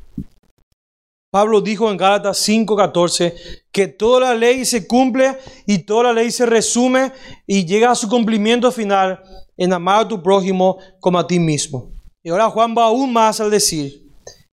[1.31, 3.33] Pablo dijo en Gálatas 5:14
[3.71, 7.11] que toda la ley se cumple y toda la ley se resume
[7.45, 9.21] y llega a su cumplimiento final
[9.57, 11.91] en amar a tu prójimo como a ti mismo.
[12.23, 14.09] Y ahora Juan va aún más al decir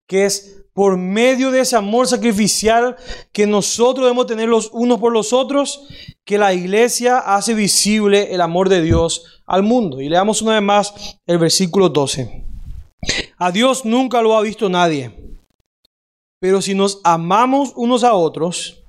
[0.07, 2.96] que es por medio de ese amor sacrificial
[3.32, 5.86] que nosotros debemos tener los unos por los otros,
[6.24, 10.00] que la iglesia hace visible el amor de Dios al mundo.
[10.00, 10.94] Y leamos una vez más
[11.26, 12.44] el versículo 12.
[13.36, 15.12] A Dios nunca lo ha visto nadie.
[16.40, 18.82] Pero si nos amamos unos a otros,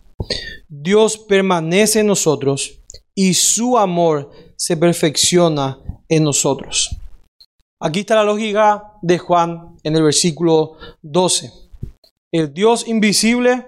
[0.67, 2.79] Dios permanece en nosotros
[3.13, 4.31] y su amor
[4.63, 6.95] se perfecciona en nosotros.
[7.81, 11.51] Aquí está la lógica de Juan en el versículo 12.
[12.31, 13.67] El Dios invisible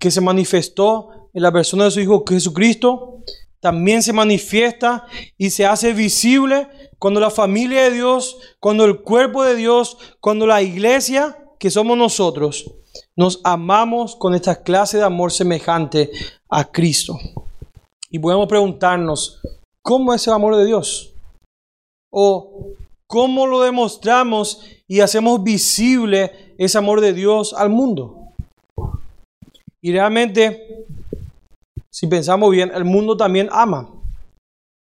[0.00, 3.22] que se manifestó en la persona de su Hijo Jesucristo,
[3.60, 5.06] también se manifiesta
[5.38, 6.66] y se hace visible
[6.98, 11.96] cuando la familia de Dios, cuando el cuerpo de Dios, cuando la iglesia, que somos
[11.96, 12.68] nosotros,
[13.14, 16.10] nos amamos con esta clase de amor semejante
[16.48, 17.16] a Cristo.
[18.10, 19.40] Y podemos preguntarnos,
[19.82, 21.12] ¿cómo es el amor de Dios?
[22.10, 22.68] ¿O
[23.06, 28.32] cómo lo demostramos y hacemos visible ese amor de Dios al mundo?
[29.82, 30.86] Y realmente,
[31.90, 33.90] si pensamos bien, el mundo también ama.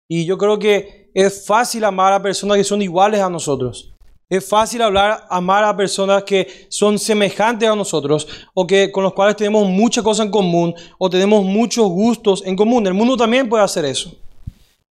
[0.10, 3.94] Y yo creo que es fácil amar a personas que son iguales a nosotros.
[4.30, 9.14] Es fácil hablar, amar a personas que son semejantes a nosotros o que con los
[9.14, 12.88] cuales tenemos muchas cosas en común o tenemos muchos gustos en común.
[12.88, 14.18] El mundo también puede hacer eso.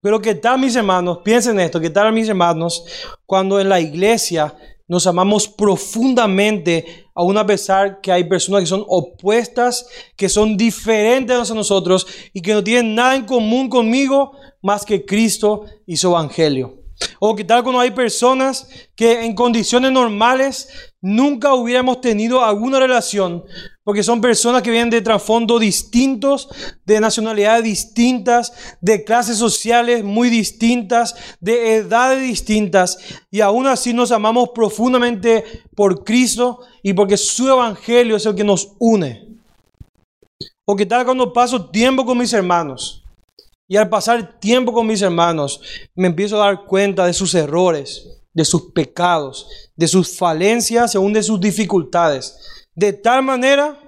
[0.02, 1.18] Pero ¿qué tal mis hermanos?
[1.22, 2.84] Piensen esto, ¿qué tal mis hermanos
[3.26, 4.54] cuando en la iglesia
[4.88, 9.86] nos amamos profundamente aún a pesar que hay personas que son opuestas,
[10.16, 14.32] que son diferentes a nosotros y que no tienen nada en común conmigo
[14.62, 16.80] más que Cristo y su Evangelio?
[17.18, 20.70] O qué tal cuando hay personas que en condiciones normales
[21.02, 23.44] nunca hubiéramos tenido alguna relación,
[23.90, 26.48] porque son personas que vienen de trasfondos distintos,
[26.86, 32.98] de nacionalidades distintas, de clases sociales muy distintas, de edades distintas,
[33.32, 35.42] y aún así nos amamos profundamente
[35.74, 39.26] por Cristo y porque su evangelio es el que nos une.
[40.64, 43.02] O qué tal cuando paso tiempo con mis hermanos
[43.66, 45.60] y al pasar tiempo con mis hermanos,
[45.96, 51.12] me empiezo a dar cuenta de sus errores, de sus pecados, de sus falencias, según
[51.12, 52.59] de sus dificultades.
[52.74, 53.78] De tal manera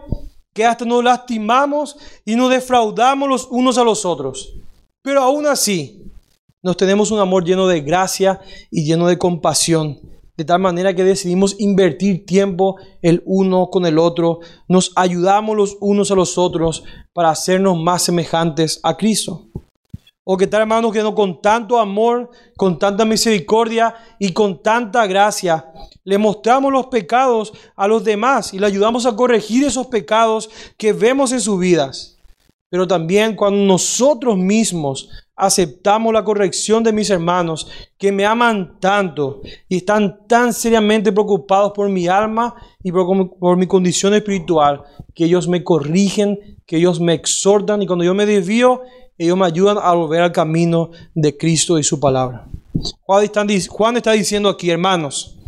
[0.53, 4.55] que hasta nos lastimamos y nos defraudamos los unos a los otros.
[5.03, 6.05] Pero aún así,
[6.63, 9.99] nos tenemos un amor lleno de gracia y lleno de compasión
[10.37, 15.77] de tal manera que decidimos invertir tiempo el uno con el otro, nos ayudamos los
[15.81, 19.49] unos a los otros para hacernos más semejantes a Cristo.
[20.25, 25.07] O que tal hermanos que no con tanto amor, con tanta misericordia y con tanta
[25.07, 25.67] gracia
[26.05, 30.93] le mostramos los pecados a los demás y le ayudamos a corregir esos pecados que
[30.93, 32.19] vemos en sus vidas.
[32.71, 37.69] Pero también cuando nosotros mismos aceptamos la corrección de mis hermanos
[37.99, 43.67] que me aman tanto y están tan seriamente preocupados por mi alma y por, mi
[43.67, 44.83] condición espiritual,
[45.15, 48.83] que ellos me corrigen, que ellos me exhortan y cuando yo me desvío,
[49.25, 52.47] ellos me ayudan a volver al camino de Cristo y su palabra.
[53.07, 55.39] Juan está diciendo aquí, hermanos,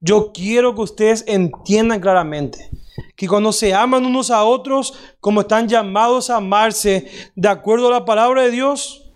[0.00, 2.70] yo quiero que ustedes entiendan claramente
[3.16, 7.92] que cuando se aman unos a otros, como están llamados a amarse de acuerdo a
[7.92, 9.08] la palabra de Dios,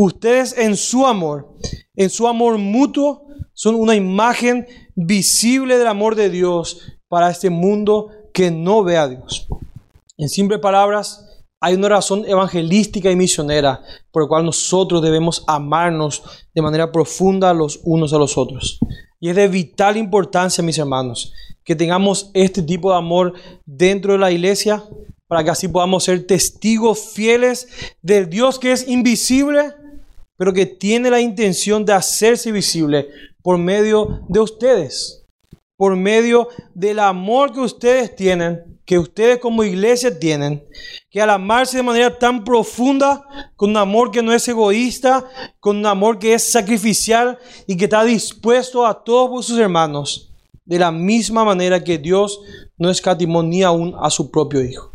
[0.00, 1.56] Ustedes en su amor,
[1.96, 8.10] en su amor mutuo, son una imagen visible del amor de Dios para este mundo
[8.32, 9.48] que no ve a Dios.
[10.16, 11.27] En simples palabras,
[11.60, 16.22] hay una razón evangelística y misionera por la cual nosotros debemos amarnos
[16.54, 18.78] de manera profunda los unos a los otros.
[19.20, 21.32] Y es de vital importancia, mis hermanos,
[21.64, 23.34] que tengamos este tipo de amor
[23.66, 24.84] dentro de la iglesia
[25.26, 27.68] para que así podamos ser testigos fieles
[28.00, 29.74] del Dios que es invisible,
[30.36, 33.08] pero que tiene la intención de hacerse visible
[33.42, 35.26] por medio de ustedes,
[35.76, 40.66] por medio del amor que ustedes tienen, que ustedes como iglesia tienen,
[41.10, 43.22] que al amarse de manera tan profunda,
[43.54, 45.26] con un amor que no es egoísta,
[45.60, 50.32] con un amor que es sacrificial y que está dispuesto a todos sus hermanos,
[50.64, 52.40] de la misma manera que Dios
[52.78, 54.90] no escatimó ni aún a su propio Hijo.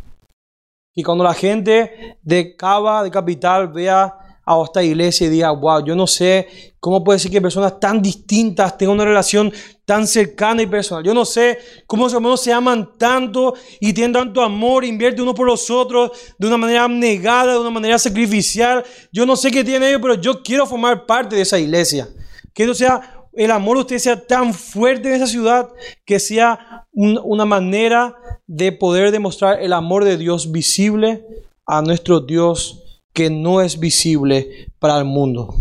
[0.92, 4.12] Y cuando la gente de Cava, de Capital, vea
[4.44, 8.02] a esta iglesia y diga, wow, yo no sé cómo puede ser que personas tan
[8.02, 9.52] distintas tengan una relación
[9.84, 11.04] tan cercana y personal.
[11.04, 15.34] Yo no sé cómo los hermanos se aman tanto y tienen tanto amor, invierten uno
[15.34, 18.84] por los otros de una manera abnegada, de una manera sacrificial.
[19.12, 22.08] Yo no sé qué tienen ellos, pero yo quiero formar parte de esa iglesia.
[22.52, 25.68] Que no sea el amor de usted sea tan fuerte en esa ciudad
[26.04, 28.14] que sea una manera
[28.46, 31.24] de poder demostrar el amor de Dios visible
[31.66, 32.80] a nuestro Dios
[33.12, 35.54] que no es visible para el mundo.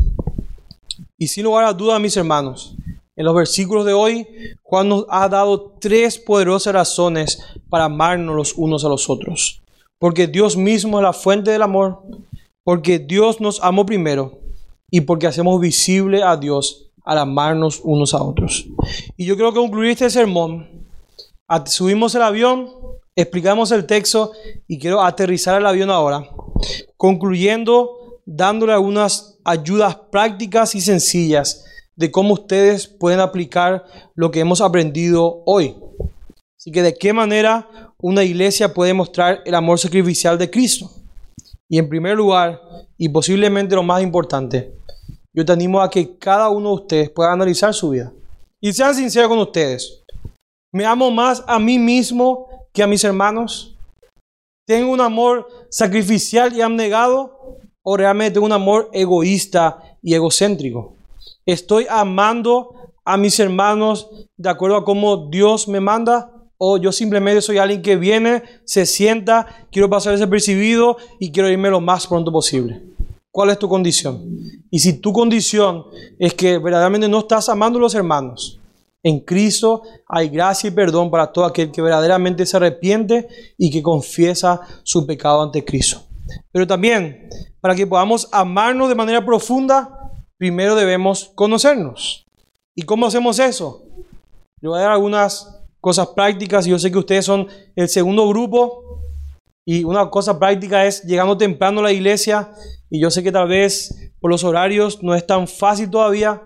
[1.18, 2.76] Y sin lugar a dudas, mis hermanos,
[3.16, 4.28] en los versículos de hoy,
[4.64, 7.40] Juan nos ha dado tres poderosas razones
[7.70, 9.62] para amarnos los unos a los otros.
[10.00, 12.02] Porque Dios mismo es la fuente del amor,
[12.64, 14.40] porque Dios nos amó primero
[14.90, 18.66] y porque hacemos visible a Dios al amarnos unos a otros.
[19.18, 20.88] Y yo quiero concluir este sermón.
[21.66, 22.70] Subimos el avión,
[23.16, 24.32] explicamos el texto
[24.68, 26.28] y quiero aterrizar el avión ahora
[26.98, 33.86] concluyendo dándole algunas ayudas prácticas y sencillas de cómo ustedes pueden aplicar
[34.16, 35.76] lo que hemos aprendido hoy.
[36.58, 40.90] Así que de qué manera una iglesia puede mostrar el amor sacrificial de Cristo.
[41.70, 42.62] Y en primer lugar,
[42.98, 44.74] y posiblemente lo más importante,
[45.34, 48.14] yo te animo a que cada uno de ustedes pueda analizar su vida.
[48.62, 50.04] Y sean sinceros con ustedes.
[50.72, 53.76] ¿Me amo más a mí mismo que a mis hermanos?
[54.66, 57.60] ¿Tengo un amor sacrificial y abnegado?
[57.84, 60.96] ¿O realmente un amor egoísta y egocéntrico?
[61.46, 66.32] ¿Estoy amando a mis hermanos de acuerdo a cómo Dios me manda?
[66.58, 71.70] ¿O yo simplemente soy alguien que viene, se sienta, quiero pasar desapercibido y quiero irme
[71.70, 72.82] lo más pronto posible?
[73.30, 74.24] ¿Cuál es tu condición?
[74.72, 75.86] Y si tu condición
[76.18, 78.62] es que verdaderamente no estás amando a los hermanos,
[79.02, 83.28] en Cristo hay gracia y perdón para todo aquel que verdaderamente se arrepiente
[83.58, 86.04] y que confiesa su pecado ante Cristo.
[86.54, 87.28] Pero también,
[87.60, 90.03] para que podamos amarnos de manera profunda,
[90.44, 92.26] primero debemos conocernos.
[92.76, 93.86] ¿Y cómo hacemos eso?
[94.60, 96.66] Le voy a dar algunas cosas prácticas.
[96.66, 99.00] Yo sé que ustedes son el segundo grupo.
[99.64, 102.50] Y una cosa práctica es llegando temprano a la iglesia.
[102.94, 106.44] Y yo sé que tal vez por los horarios no es tan fácil todavía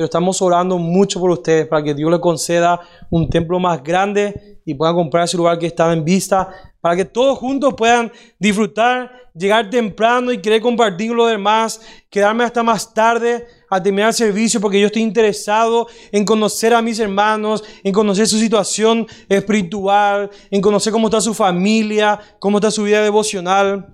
[0.00, 2.80] pero estamos orando mucho por ustedes para que Dios les conceda
[3.10, 6.48] un templo más grande y puedan comprar ese lugar que está en vista,
[6.80, 12.62] para que todos juntos puedan disfrutar, llegar temprano y querer compartir los demás, quedarme hasta
[12.62, 17.62] más tarde a terminar el servicio porque yo estoy interesado en conocer a mis hermanos,
[17.84, 23.02] en conocer su situación espiritual, en conocer cómo está su familia, cómo está su vida
[23.02, 23.86] devocional.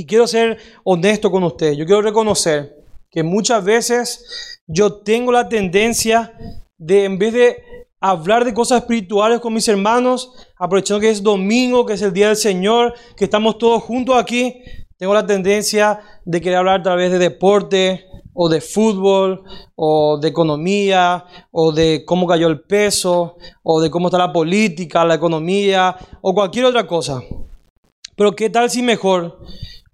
[0.00, 2.74] Y quiero ser honesto con ustedes, yo quiero reconocer
[3.10, 6.32] que muchas veces yo tengo la tendencia
[6.78, 7.62] de, en vez de
[8.00, 12.28] hablar de cosas espirituales con mis hermanos, aprovechando que es domingo, que es el día
[12.28, 14.62] del Señor, que estamos todos juntos aquí,
[14.96, 19.44] tengo la tendencia de querer hablar a través de deporte o de fútbol,
[19.74, 25.04] o de economía, o de cómo cayó el peso, o de cómo está la política,
[25.04, 27.20] la economía, o cualquier otra cosa.
[28.16, 29.38] Pero ¿qué tal si mejor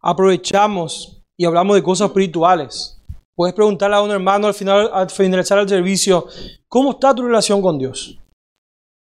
[0.06, 3.02] aprovechamos y hablamos de cosas espirituales?
[3.34, 6.26] Puedes preguntarle a un hermano al, final, al finalizar el servicio,
[6.68, 8.18] ¿cómo está tu relación con Dios?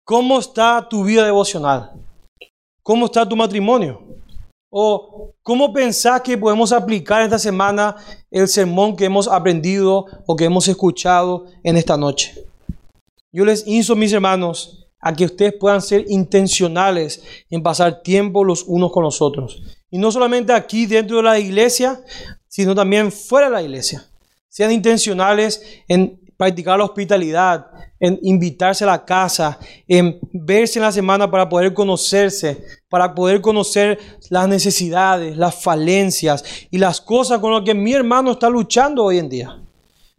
[0.04, 1.92] ¿Cómo está tu vida devocional?
[2.82, 4.00] ¿Cómo está tu matrimonio?
[4.70, 7.96] ¿O cómo pensás que podemos aplicar esta semana
[8.30, 12.46] el sermón que hemos aprendido o que hemos escuchado en esta noche?
[13.32, 18.64] Yo les insto, mis hermanos, a que ustedes puedan ser intencionales en pasar tiempo los
[18.64, 19.62] unos con los otros.
[19.88, 22.00] Y no solamente aquí dentro de la iglesia,
[22.48, 24.04] sino también fuera de la iglesia.
[24.48, 27.68] Sean intencionales en practicar la hospitalidad,
[28.00, 33.40] en invitarse a la casa, en verse en la semana para poder conocerse, para poder
[33.40, 39.04] conocer las necesidades, las falencias y las cosas con las que mi hermano está luchando
[39.04, 39.62] hoy en día.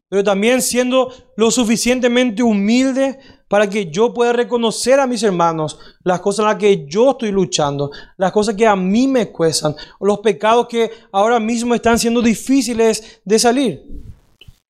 [0.08, 6.20] Pero también siendo lo suficientemente humilde para que yo pueda reconocer a mis hermanos las
[6.20, 10.20] cosas en las que yo estoy luchando, las cosas que a mí me cuestan, los
[10.20, 13.86] pecados que ahora mismo están siendo difíciles de salir.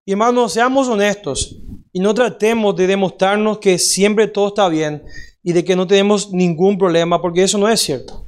[0.05, 1.57] Y hermanos, seamos honestos
[1.91, 5.03] y no tratemos de demostrarnos que siempre todo está bien
[5.43, 8.23] y de que no tenemos ningún problema, porque eso no es cierto.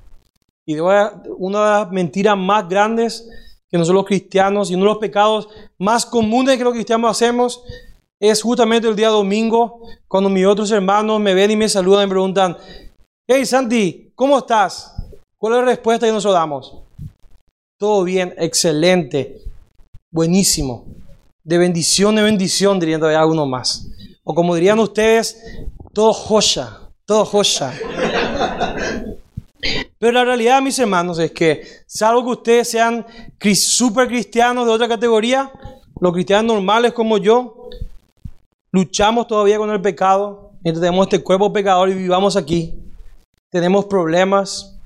[0.65, 1.11] Y una
[1.65, 3.27] de las mentiras más grandes
[3.69, 5.47] que nosotros los cristianos y uno de los pecados
[5.77, 7.63] más comunes que los cristianos hacemos
[8.19, 12.07] es justamente el día domingo, cuando mis otros hermanos me ven y me saludan y
[12.07, 12.57] me preguntan,
[13.27, 14.93] hey Santi, ¿cómo estás?
[15.37, 16.75] ¿Cuál es la respuesta que nosotros damos?
[17.77, 19.41] Todo bien, excelente,
[20.11, 20.85] buenísimo
[21.49, 23.87] de bendición en bendición, dirían todavía algunos más.
[24.23, 25.41] O como dirían ustedes,
[25.93, 27.73] todo joya, todo joya.
[29.97, 33.03] Pero la realidad, mis hermanos, es que, salvo que ustedes sean
[33.55, 35.51] super cristianos de otra categoría,
[35.99, 37.67] los cristianos normales como yo,
[38.71, 42.79] luchamos todavía con el pecado, mientras tenemos este cuerpo pecador y vivamos aquí.
[43.51, 44.77] Tenemos problemas,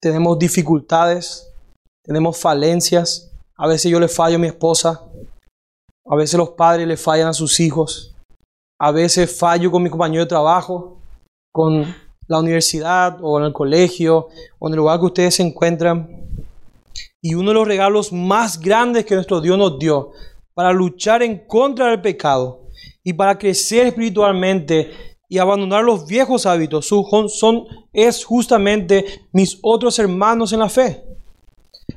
[0.00, 1.52] tenemos dificultades,
[2.04, 3.32] tenemos falencias.
[3.56, 5.02] A veces yo le fallo a mi esposa,
[6.06, 8.14] a veces los padres le fallan a sus hijos.
[8.80, 10.98] A veces fallo con mi compañero de trabajo,
[11.52, 11.94] con
[12.26, 14.28] la universidad o en el colegio
[14.58, 16.24] o en el lugar que ustedes se encuentran.
[17.22, 20.12] Y uno de los regalos más grandes que nuestro Dios nos dio
[20.52, 22.63] para luchar en contra del pecado
[23.04, 24.90] y para crecer espiritualmente
[25.28, 31.04] y abandonar los viejos hábitos son, es justamente mis otros hermanos en la fe.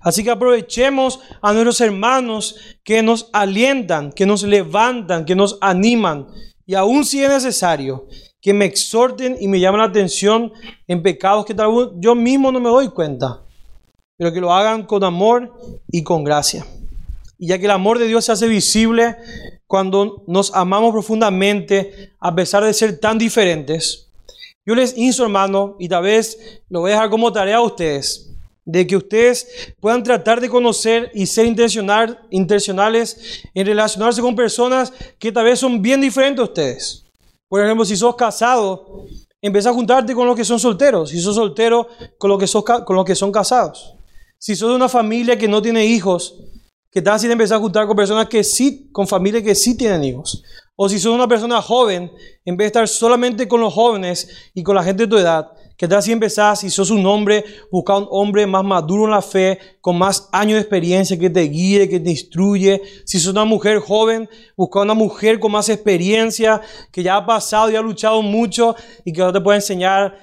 [0.02, 6.28] Así que aprovechemos a nuestros hermanos que nos alientan, que nos levantan, que nos animan.
[6.66, 8.08] Y aún si es necesario,
[8.42, 10.52] que me exhorten y me llamen la atención
[10.88, 13.44] en pecados que tal vez yo mismo no me doy cuenta.
[14.18, 15.54] Pero que lo hagan con amor
[15.90, 16.66] y con gracia.
[17.38, 19.16] Y ya que el amor de Dios se hace visible
[19.68, 24.08] cuando nos amamos profundamente, a pesar de ser tan diferentes,
[24.66, 28.36] yo les insto, hermano, y tal vez lo voy a dejar como tarea a ustedes,
[28.66, 29.48] de que ustedes
[29.80, 35.60] puedan tratar de conocer y ser intencional, intencionales en relacionarse con personas que tal vez
[35.60, 37.06] son bien diferentes a ustedes.
[37.48, 39.06] Por ejemplo, si sos casado,
[39.42, 41.12] empieza a juntarte con los que son solteros.
[41.12, 43.96] Si sos soltero, con los que, con los que son casados.
[44.38, 46.36] Si sos de una familia que no tiene hijos,
[46.92, 50.04] que tal si empezar a juntar con personas que sí, con familias que sí tienen
[50.04, 50.44] hijos.
[50.76, 52.12] O si sos una persona joven,
[52.46, 55.52] en vez de estar solamente con los jóvenes y con la gente de tu edad,
[55.78, 59.22] ¿Qué tal si empezás, si sos un hombre, busca un hombre más maduro en la
[59.22, 62.82] fe, con más años de experiencia, que te guíe, que te instruye?
[63.06, 66.62] Si sos una mujer joven, busca una mujer con más experiencia,
[66.92, 68.76] que ya ha pasado y ha luchado mucho
[69.06, 70.18] y que te puede enseñar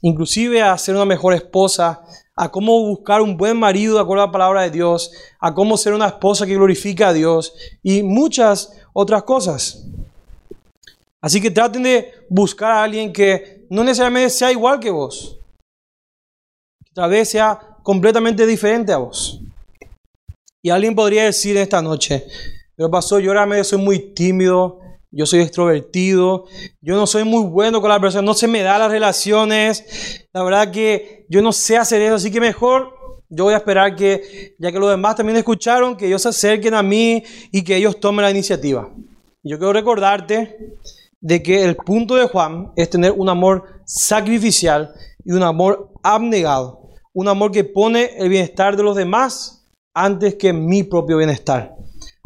[0.00, 2.00] inclusive a ser una mejor esposa,
[2.36, 5.76] a cómo buscar un buen marido de acuerdo a la palabra de Dios, a cómo
[5.76, 9.84] ser una esposa que glorifica a Dios y muchas otras cosas.
[11.22, 15.38] Así que traten de buscar a alguien que no necesariamente sea igual que vos,
[16.84, 19.40] que tal vez sea completamente diferente a vos.
[20.62, 22.26] Y alguien podría decir esta noche,
[22.76, 24.80] pero pasó, yo ahora soy muy tímido,
[25.14, 26.46] yo soy extrovertido,
[26.80, 30.42] yo no soy muy bueno con la persona, no se me da las relaciones, la
[30.42, 32.92] verdad que yo no sé hacer eso, así que mejor
[33.28, 36.74] yo voy a esperar que, ya que los demás también escucharon, que ellos se acerquen
[36.74, 38.92] a mí y que ellos tomen la iniciativa.
[39.42, 40.76] Yo quiero recordarte
[41.20, 44.92] de que el punto de Juan es tener un amor sacrificial
[45.24, 46.90] y un amor abnegado.
[47.12, 51.74] Un amor que pone el bienestar de los demás antes que mi propio bienestar.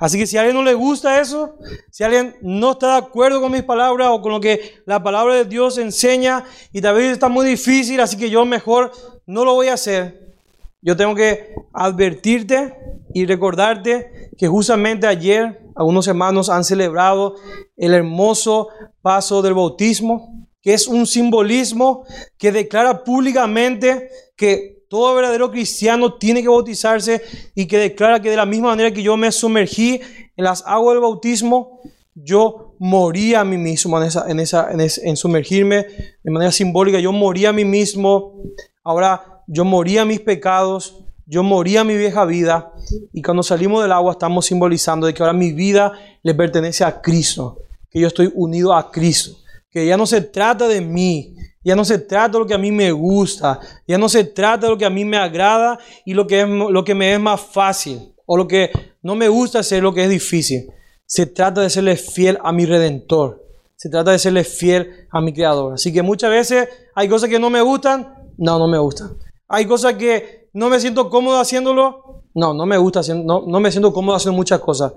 [0.01, 1.57] Así que si a alguien no le gusta eso,
[1.91, 5.35] si alguien no está de acuerdo con mis palabras o con lo que la palabra
[5.35, 8.93] de Dios enseña y tal vez está muy difícil, así que yo mejor
[9.27, 10.37] no lo voy a hacer.
[10.81, 12.77] Yo tengo que advertirte
[13.13, 17.35] y recordarte que justamente ayer algunos hermanos han celebrado
[17.77, 18.69] el hermoso
[19.03, 22.05] paso del bautismo, que es un simbolismo
[22.37, 27.23] que declara públicamente que todo verdadero cristiano tiene que bautizarse
[27.55, 30.01] y que declara que de la misma manera que yo me sumergí
[30.37, 31.81] en las aguas del bautismo,
[32.15, 35.87] yo moría a mí mismo en, esa, en, esa, sumergirme
[36.23, 38.43] de manera simbólica, yo moría a mí mismo,
[38.83, 42.73] ahora yo moría a mis pecados, yo moría a mi vieja vida.
[43.13, 47.01] Y cuando salimos del agua estamos simbolizando de que ahora mi vida le pertenece a
[47.01, 47.59] Cristo,
[47.91, 49.37] que yo estoy unido a Cristo,
[49.71, 51.37] que ya no se trata de mí,
[51.69, 54.67] ya no se trata de lo que a mí me gusta, ya no se trata
[54.67, 57.21] de lo que a mí me agrada y lo que, es, lo que me es
[57.21, 58.71] más fácil o lo que
[59.03, 60.73] no me gusta hacer, lo que es difícil.
[61.05, 63.45] Se trata de serle fiel a mi redentor.
[63.77, 65.75] Se trata de serle fiel a mi creador.
[65.75, 68.15] Así que muchas veces hay cosas que no me gustan.
[68.39, 69.19] No, no me gustan.
[69.47, 72.23] Hay cosas que no me siento cómodo haciéndolo.
[72.35, 73.03] No, no me gusta.
[73.15, 74.95] No, no me siento cómodo haciendo muchas cosas.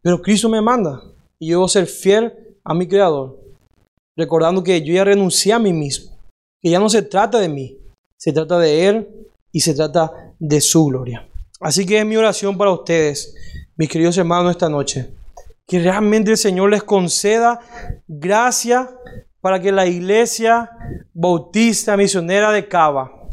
[0.00, 1.02] Pero Cristo me manda.
[1.40, 3.43] Y yo debo ser fiel a mi creador.
[4.16, 6.12] Recordando que yo ya renuncié a mí mismo.
[6.60, 7.78] Que ya no se trata de mí.
[8.16, 9.08] Se trata de Él
[9.52, 11.28] y se trata de su gloria.
[11.60, 13.34] Así que es mi oración para ustedes,
[13.76, 15.14] mis queridos hermanos, esta noche
[15.66, 17.60] que realmente el Señor les conceda
[18.06, 18.90] gracia
[19.40, 20.70] para que la iglesia
[21.12, 23.23] bautista misionera de Cava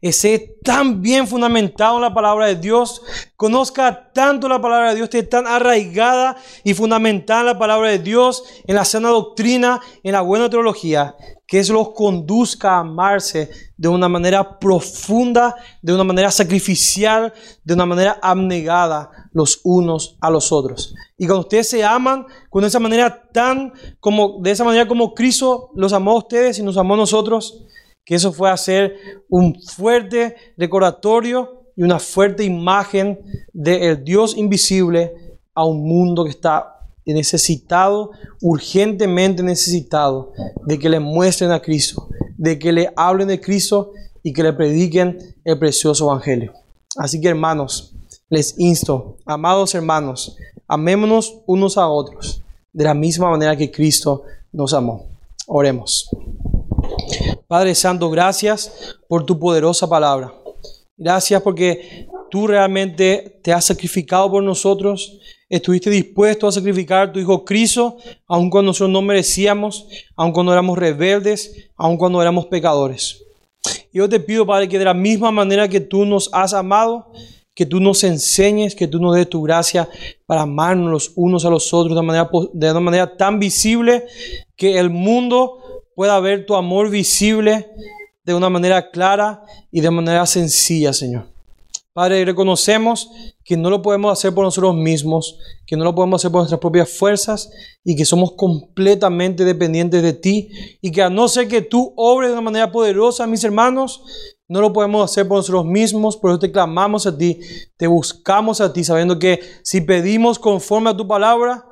[0.00, 3.02] esté tan bien fundamentado en la palabra de Dios,
[3.36, 7.98] conozca tanto la palabra de Dios, esté tan arraigada y fundamentada en la palabra de
[7.98, 13.50] Dios, en la sana doctrina, en la buena teología, que eso los conduzca a amarse
[13.76, 20.30] de una manera profunda, de una manera sacrificial, de una manera abnegada los unos a
[20.30, 20.94] los otros.
[21.18, 25.70] Y cuando ustedes se aman con esa manera tan como de esa manera como Cristo
[25.74, 27.64] los amó a ustedes y nos amó a nosotros,
[28.04, 28.96] que eso fue hacer
[29.28, 33.18] un fuerte recordatorio y una fuerte imagen
[33.52, 35.14] del Dios invisible
[35.54, 36.74] a un mundo que está
[37.06, 40.32] necesitado, urgentemente necesitado,
[40.66, 43.92] de que le muestren a Cristo, de que le hablen de Cristo
[44.22, 46.52] y que le prediquen el precioso Evangelio.
[46.96, 47.94] Así que hermanos,
[48.28, 50.36] les insto, amados hermanos,
[50.66, 52.42] amémonos unos a otros
[52.72, 55.06] de la misma manera que Cristo nos amó.
[55.46, 56.08] Oremos.
[57.46, 60.34] Padre Santo, gracias por tu poderosa palabra.
[60.96, 65.18] Gracias porque tú realmente te has sacrificado por nosotros.
[65.48, 67.96] Estuviste dispuesto a sacrificar a tu Hijo Cristo,
[68.26, 69.86] aun cuando nosotros no merecíamos,
[70.16, 73.22] aun cuando éramos rebeldes, aun cuando éramos pecadores.
[73.92, 77.12] Yo te pido, Padre, que de la misma manera que tú nos has amado,
[77.54, 79.88] que tú nos enseñes, que tú nos des tu gracia
[80.26, 84.04] para amarnos los unos a los otros de una manera, de una manera tan visible
[84.56, 85.60] que el mundo
[85.94, 87.68] pueda ver tu amor visible
[88.24, 91.34] de una manera clara y de manera sencilla, Señor.
[91.94, 93.08] Padre, reconocemos
[93.44, 96.58] que no lo podemos hacer por nosotros mismos, que no lo podemos hacer por nuestras
[96.58, 97.52] propias fuerzas
[97.84, 100.48] y que somos completamente dependientes de ti
[100.80, 104.02] y que a no ser que tú obres de una manera poderosa, mis hermanos,
[104.48, 107.38] no lo podemos hacer por nosotros mismos, por eso te clamamos a ti,
[107.76, 111.64] te buscamos a ti, sabiendo que si pedimos conforme a tu palabra,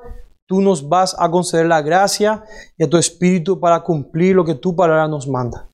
[0.47, 2.43] tú nos vas a conceder la gracia
[2.77, 5.67] y a tu espíritu para cumplir lo que tu palabra nos manda.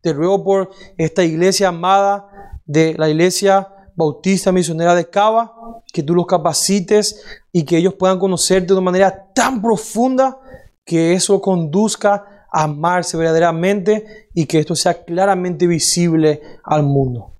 [0.00, 6.14] Te ruego por esta iglesia amada de la iglesia bautista misionera de Cava, que tú
[6.14, 10.38] los capacites y que ellos puedan conocerte de una manera tan profunda
[10.84, 17.32] que eso conduzca a amarse verdaderamente y que esto sea claramente visible al mundo.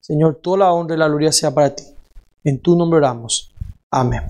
[0.00, 1.84] Señor, toda la honra y la gloria sea para ti.
[2.44, 3.52] En tu nombre oramos.
[3.90, 4.22] Amén.